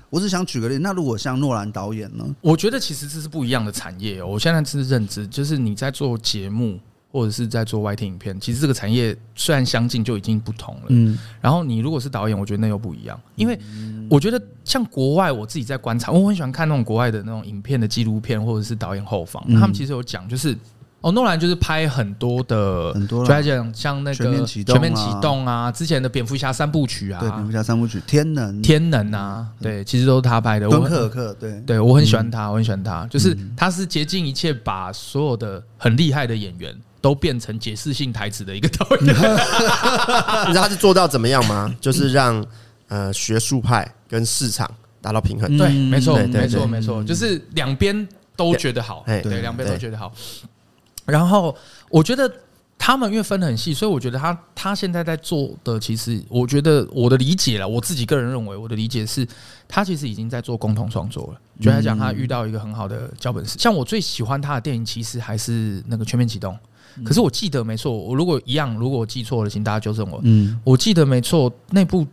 [0.08, 2.24] 我只想举个例，那如果像诺兰导演呢？
[2.40, 4.26] 我觉得其实这是不一样的产业哦。
[4.26, 6.80] 我现在是认知，就是你在做节目。
[7.12, 10.82] 或者是在做 YT 影片，其实这个产业虽然相近，就已经不同了。
[10.88, 13.58] 嗯，然后你如果是导演，我觉得那又不一样，因为
[14.08, 20.56] 我觉得像国外，我自己在观察，我很喜欢看那种国外的那种影片的纪录片，或者是导演后方，他们其实有讲，就是
[21.00, 30.68] 哦，诺兰就是拍很多的，很多，就在讲像那个全面启动啊，之前的蝙蝠侠三部曲啊，对，蝙蝠侠三部曲，天能，天能啊，对，其实都是他拍的。
[30.68, 36.72] 敦刻尔克，对，对我很喜欢他，我很喜欢他，就是他是竭尽一切把所有的很厉害的演员。
[37.01, 39.07] 都变成解释性台词的一个导演，
[40.48, 41.74] 你知道他是做到怎么样吗？
[41.80, 42.44] 就是让
[42.88, 44.70] 呃学术派跟市场
[45.01, 45.57] 达到平衡。
[45.57, 50.12] 对，没错，没错，没错，就是两边都觉得好，对，两边都觉得好。
[51.07, 51.57] 然后
[51.88, 52.30] 我觉得
[52.78, 59.26] 他们因为分得很细，所以我觉得他他现在在做的，其实我觉得我的理解了，我自己个人认为，我的理解是，
[59.66, 61.40] 他其实已经在做共同创作了。
[61.61, 63.59] 就来讲，他遇到一个很好的脚本师。
[63.59, 66.55] 像我最喜欢他的电影，其实还是那个《全面启动》。
[67.05, 70.20] 可是我记得没错，我如果一样，如果我记错了，请大家纠正我。
[70.24, 72.07] 嗯，我记得没错，那部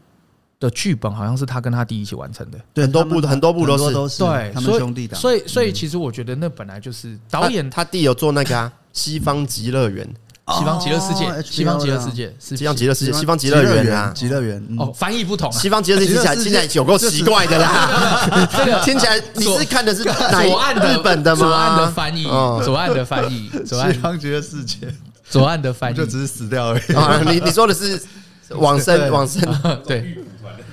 [0.59, 2.59] 的剧本好像是他跟他弟一起完成的。
[2.73, 5.15] 对，很多部很多部都是都是对，他们兄弟的。
[5.15, 10.05] 所以，所以其实我觉得那本来就是导演他弟有做那个啊《西方极乐园》。
[10.55, 15.51] 西方极乐世界，西方极乐世界，西方极乐世界，西方极乐园啊，极乐园哦，翻译不同。
[15.51, 21.41] 西方极乐世界听起来听起来有够奇怪的啦，这个 听起来你是看的是左岸日本的吗？
[21.45, 22.23] 左岸的翻译，
[22.63, 24.87] 左岸的翻译， 西方极乐世界。
[25.29, 26.81] 左岸的翻译就只是死掉而已。
[27.29, 28.01] 你你说的是
[28.51, 29.41] 往生往生，
[29.85, 30.15] 对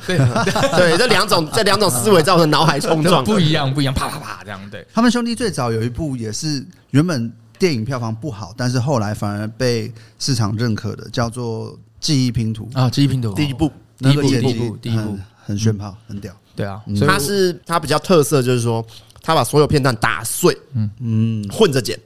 [0.07, 4.61] 对对，这两种这两种思维造成脑海冲撞，不一样不一样，啪啪啪这样。
[4.71, 7.33] 对，他们兄弟最早有一部也是原本
[7.65, 16.31] 电影票房不好，但是后来反而被市场认可的，叫做《记忆拼图》啊，《记忆拼图》第一部，第一部第一部，第一部很炫炮，很屌。
[16.55, 18.85] 对啊，它是它比较特色，就是说
[19.23, 21.99] 他把所有片段打碎，嗯嗯，混着剪，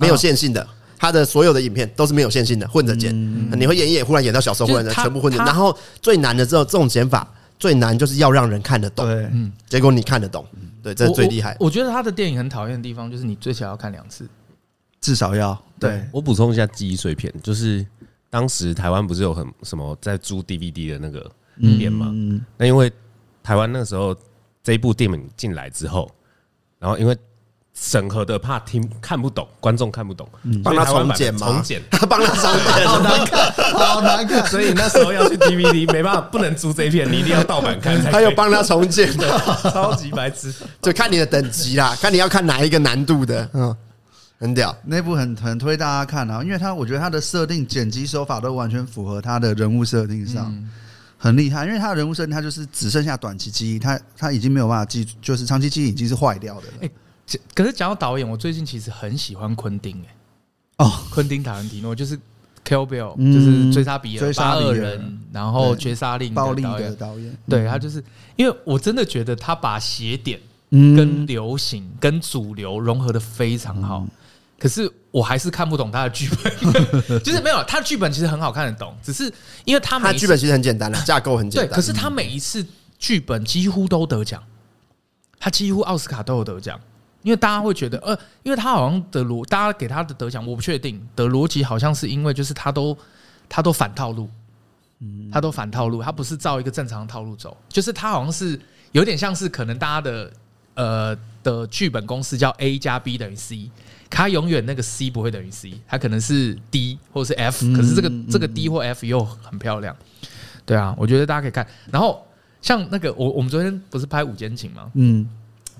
[0.00, 0.66] 没有线性的。
[0.96, 3.12] 他的所有的影片都是没有线性的，混着剪。
[3.60, 5.36] 你会演一演，忽然演到小时候，忽然全部混着。
[5.44, 9.04] 然后最难的之后，这种剪法最难就是要让人看得懂。
[9.04, 10.46] 对，嗯，结果你看得懂，
[10.82, 11.54] 对，这是最厉害。
[11.60, 14.26] 我觉得他的电影很讨厌的地方就是你最少要看两次，
[15.02, 15.62] 至少要。
[15.78, 17.84] 对，我补充一下记忆碎片，就是
[18.30, 21.30] 当时台湾不是有很什么在租 DVD 的那个
[21.60, 22.10] 片吗？
[22.56, 22.90] 那因为
[23.42, 24.16] 台湾那个时候
[24.62, 26.08] 这一部电影进来之后，
[26.78, 27.16] 然后因为
[27.74, 30.28] 审核的怕听看不懂，观众看不懂，
[30.62, 31.48] 帮他重剪吗？
[31.48, 34.46] 重剪， 帮他重剪，好难看，好难看。
[34.46, 38.00] 所以那时候要去 DVD，没办法，不能租这一片，你一定要盗版看。
[38.04, 39.28] 他有帮他重剪的，
[39.72, 40.54] 超级白痴。
[40.80, 43.76] 就看你的等级啦，看你要看哪一个难度的，嗯，
[44.42, 44.76] 很屌。
[44.84, 50.52] 那部很很推大家看啊，因为他我觉得他的设定、剪辑手法都完全符合他的人物设定上。
[51.16, 56.72] 很厉害，因为他的人物设定，他就是只剩下短期记忆，他他已经没有办法记，就是长期记忆已经是坏掉的了。
[56.80, 56.90] 欸，
[57.54, 62.18] 可是讲到导演，我最近其实很喜欢昆汀哎，哦，昆汀塔伦提诺就是
[62.66, 68.02] Kill Bill，就是追杀比尔、八恶人，然后绝杀令暴力的导演，对他就是
[68.34, 70.40] 因为我真的觉得他把邪典
[70.70, 74.04] 跟流行跟主流融合的非常好。
[74.62, 79.24] 可是我还是看不懂他的剧本， 就是没有他的剧本其实很好看得懂，只是
[79.64, 81.68] 因为他他剧本其实很简单的，架构很简单。
[81.68, 82.64] 对，可是他每一次
[82.96, 84.40] 剧本几乎都得奖，
[85.40, 86.80] 他几乎奥斯卡都有得奖，
[87.24, 91.04] 因为大家会觉得呃，因为他好像的逻，大家给他的得奖我不确定。
[91.16, 92.96] 的逻辑，好像是因为就是他都
[93.48, 94.30] 他都反套路，
[95.32, 98.56] 他都反套路，他不是照一个正常的套路走，就是他好像是
[98.92, 100.32] 有点像是可能大家的
[100.74, 103.68] 呃的剧本公式叫 A 加 B 等于 C。
[104.14, 109.96] 它永远那个 C 不会等于 C，它可能是 D 或者是 F，可是这个这个 D 或 F 又很漂亮，
[110.66, 111.66] 对啊，我觉得大家可以看。
[111.90, 112.24] 然后
[112.60, 114.90] 像那个我我们昨天不是拍五间情吗？
[114.94, 115.26] 嗯，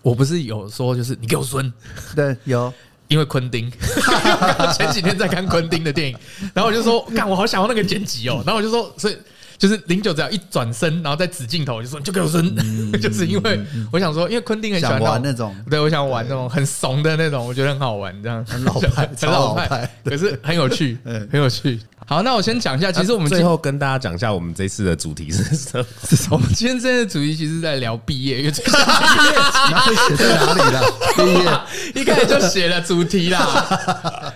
[0.01, 1.71] 我不是有说就是你给我孙，
[2.17, 2.73] 对，有，
[3.09, 3.71] 因为昆汀，
[4.75, 6.17] 前几天在看昆汀的电影，
[6.55, 9.17] 然后我就说，看，我好想要那个剪辑哦，然后我就说，所以。
[9.63, 13.61] 就是零九只要一转身，然后再指镜头，就说你就给我扔，嗯、 就是因为
[13.93, 18.45] 我想说，因为昆汀很喜欢玩那种，对我想玩那种很怂的那种，我觉得很好玩，这样。
[18.45, 20.99] 很老派， 很老派， 可是很有趣，
[21.31, 21.79] 很有趣。
[22.05, 25.87] 好，那我先讲一下，其实我们最后跟大家讲一下，我们这次的主题是什么？
[26.33, 28.67] 我们今天这次的主题其实在聊毕业，因为毕业
[30.09, 30.83] 写在哪里了？
[31.17, 32.03] 毕业。
[32.03, 33.65] 一开始就写了主题啦，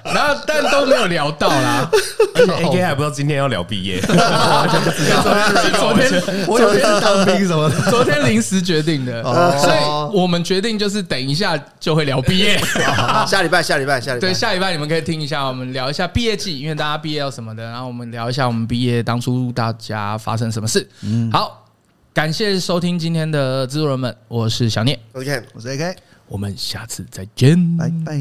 [0.05, 1.91] 然后但都没有聊到啦，
[2.37, 5.16] 而且 AK 还不知道今天要聊毕业，完全不知道。
[5.23, 12.59] 昨天我以为是当兵什么的，昨天临时决定的，所以我们决定就是等一下就会聊毕业。
[13.27, 17.65] 下礼拜，下礼拜，下礼拜，对，下礼拜你们可以听一下，我们聊一下毕业季，因为大家毕业要什么的。
[17.65, 20.89] 然后我们聊一下我们毕业当初大家发生什么事。
[21.03, 21.65] 嗯，好，
[22.15, 25.97] 感谢收听今天的制作人们，我是小聂，我是 Ken，我是 AK，
[26.29, 28.21] 我们下次再见，拜拜。